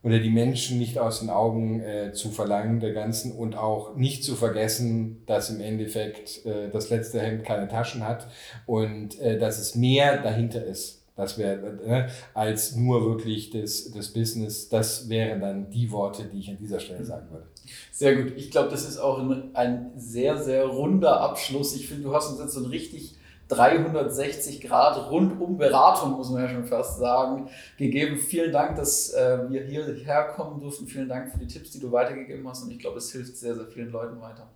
oder 0.02 0.20
die 0.20 0.30
Menschen 0.30 0.78
nicht 0.78 0.98
aus 0.98 1.20
den 1.20 1.30
Augen 1.30 1.80
äh, 1.80 2.12
zu 2.12 2.30
verlangen 2.30 2.80
der 2.80 2.92
ganzen 2.92 3.32
und 3.32 3.56
auch 3.56 3.96
nicht 3.96 4.22
zu 4.22 4.36
vergessen, 4.36 5.22
dass 5.26 5.50
im 5.50 5.60
Endeffekt 5.60 6.46
äh, 6.46 6.70
das 6.70 6.90
letzte 6.90 7.20
Hemd 7.20 7.44
keine 7.44 7.68
Taschen 7.68 8.06
hat 8.06 8.28
und 8.66 9.18
äh, 9.18 9.38
dass 9.38 9.58
es 9.58 9.74
mehr 9.74 10.22
dahinter 10.22 10.64
ist. 10.64 10.98
Das 11.16 11.36
wäre 11.36 11.80
äh, 11.84 12.08
als 12.32 12.76
nur 12.76 13.04
wirklich 13.04 13.50
das, 13.50 13.90
das 13.90 14.12
Business. 14.12 14.68
Das 14.68 15.08
wären 15.08 15.40
dann 15.40 15.68
die 15.68 15.90
Worte, 15.90 16.24
die 16.24 16.38
ich 16.38 16.48
an 16.48 16.58
dieser 16.58 16.78
Stelle 16.78 17.04
sagen 17.04 17.28
würde. 17.32 17.46
Sehr 17.90 18.14
gut. 18.14 18.34
Ich 18.36 18.52
glaube, 18.52 18.70
das 18.70 18.88
ist 18.88 18.98
auch 18.98 19.18
ein, 19.18 19.50
ein 19.54 19.90
sehr, 19.96 20.38
sehr 20.38 20.66
runder 20.66 21.20
Abschluss. 21.20 21.74
Ich 21.74 21.88
finde, 21.88 22.04
du 22.04 22.14
hast 22.14 22.30
uns 22.30 22.38
jetzt 22.38 22.52
so 22.52 22.60
ein 22.60 22.70
richtig 22.70 23.17
360 23.48 24.60
Grad 24.60 25.10
rundum 25.10 25.56
Beratung, 25.56 26.12
muss 26.12 26.30
man 26.30 26.42
ja 26.42 26.48
schon 26.48 26.64
fast 26.64 26.98
sagen, 26.98 27.48
gegeben. 27.76 28.18
Vielen 28.18 28.52
Dank, 28.52 28.76
dass 28.76 29.12
äh, 29.14 29.48
wir 29.48 29.62
hierher 29.62 30.24
kommen 30.34 30.60
durften. 30.60 30.86
Vielen 30.86 31.08
Dank 31.08 31.32
für 31.32 31.38
die 31.38 31.46
Tipps, 31.46 31.70
die 31.70 31.80
du 31.80 31.90
weitergegeben 31.90 32.46
hast. 32.48 32.62
Und 32.62 32.70
ich 32.70 32.78
glaube, 32.78 32.98
es 32.98 33.10
hilft 33.10 33.36
sehr, 33.36 33.54
sehr 33.54 33.66
vielen 33.66 33.90
Leuten 33.90 34.20
weiter. 34.20 34.48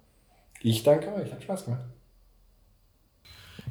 Ich 0.61 0.83
danke 0.83 1.13
euch. 1.15 1.33
Hat 1.33 1.43
Spaß 1.43 1.65
gemacht. 1.65 1.85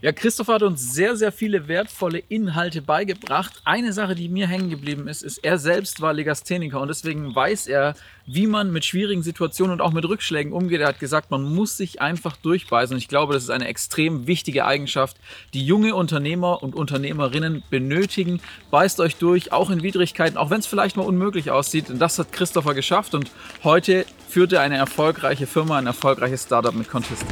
Ja, 0.04 0.12
Christopher 0.12 0.56
hat 0.56 0.64
uns 0.64 0.96
sehr, 0.96 1.16
sehr 1.16 1.32
viele 1.32 1.68
wertvolle 1.68 2.24
Inhalte 2.28 2.82
beigebracht. 2.82 3.62
Eine 3.66 3.94
Sache, 3.94 4.16
die 4.16 4.30
mir 4.30 4.48
hängen 4.48 4.72
geblieben 4.72 5.08
ist, 5.08 5.22
ist, 5.22 5.38
er 5.44 5.60
selbst 5.60 6.02
war 6.02 6.12
Legastheniker 6.12 6.82
und 6.82 6.88
deswegen 6.88 7.36
weiß 7.36 7.68
er, 7.68 7.94
wie 8.26 8.48
man 8.48 8.72
mit 8.72 8.84
schwierigen 8.84 9.22
Situationen 9.22 9.74
und 9.74 9.82
auch 9.82 9.92
mit 9.92 10.04
Rückschlägen 10.06 10.54
umgeht. 10.54 10.82
Er 10.82 10.88
hat 10.88 11.00
gesagt, 11.00 11.30
man 11.30 11.44
muss 11.44 11.78
sich 11.78 12.02
einfach 12.02 12.36
durchbeißen. 12.36 12.96
Und 12.96 12.98
ich 12.98 13.10
glaube, 13.10 13.36
das 13.36 13.44
ist 13.44 13.52
eine 13.52 13.68
extrem 13.68 14.26
wichtige 14.26 14.66
Eigenschaft, 14.66 15.18
die 15.54 15.64
junge 15.64 15.94
Unternehmer 15.94 16.64
und 16.64 16.74
Unternehmerinnen 16.74 17.62
benötigen. 17.70 18.42
Beißt 18.72 19.00
euch 19.02 19.18
durch, 19.18 19.52
auch 19.52 19.70
in 19.70 19.84
Widrigkeiten, 19.84 20.36
auch 20.36 20.50
wenn 20.50 20.62
es 20.62 20.66
vielleicht 20.66 20.98
mal 20.98 21.06
unmöglich 21.06 21.52
aussieht. 21.52 21.92
Und 21.92 22.00
das 22.00 22.18
hat 22.18 22.32
Christopher 22.32 22.74
geschafft 22.74 23.14
und 23.14 23.30
heute 23.64 24.08
führt 24.28 24.52
er 24.52 24.62
eine 24.62 24.78
erfolgreiche 24.78 25.46
Firma, 25.46 25.78
ein 25.78 25.86
erfolgreiches 25.86 26.42
Startup 26.42 26.74
mit 26.74 26.90
Contest. 26.90 27.24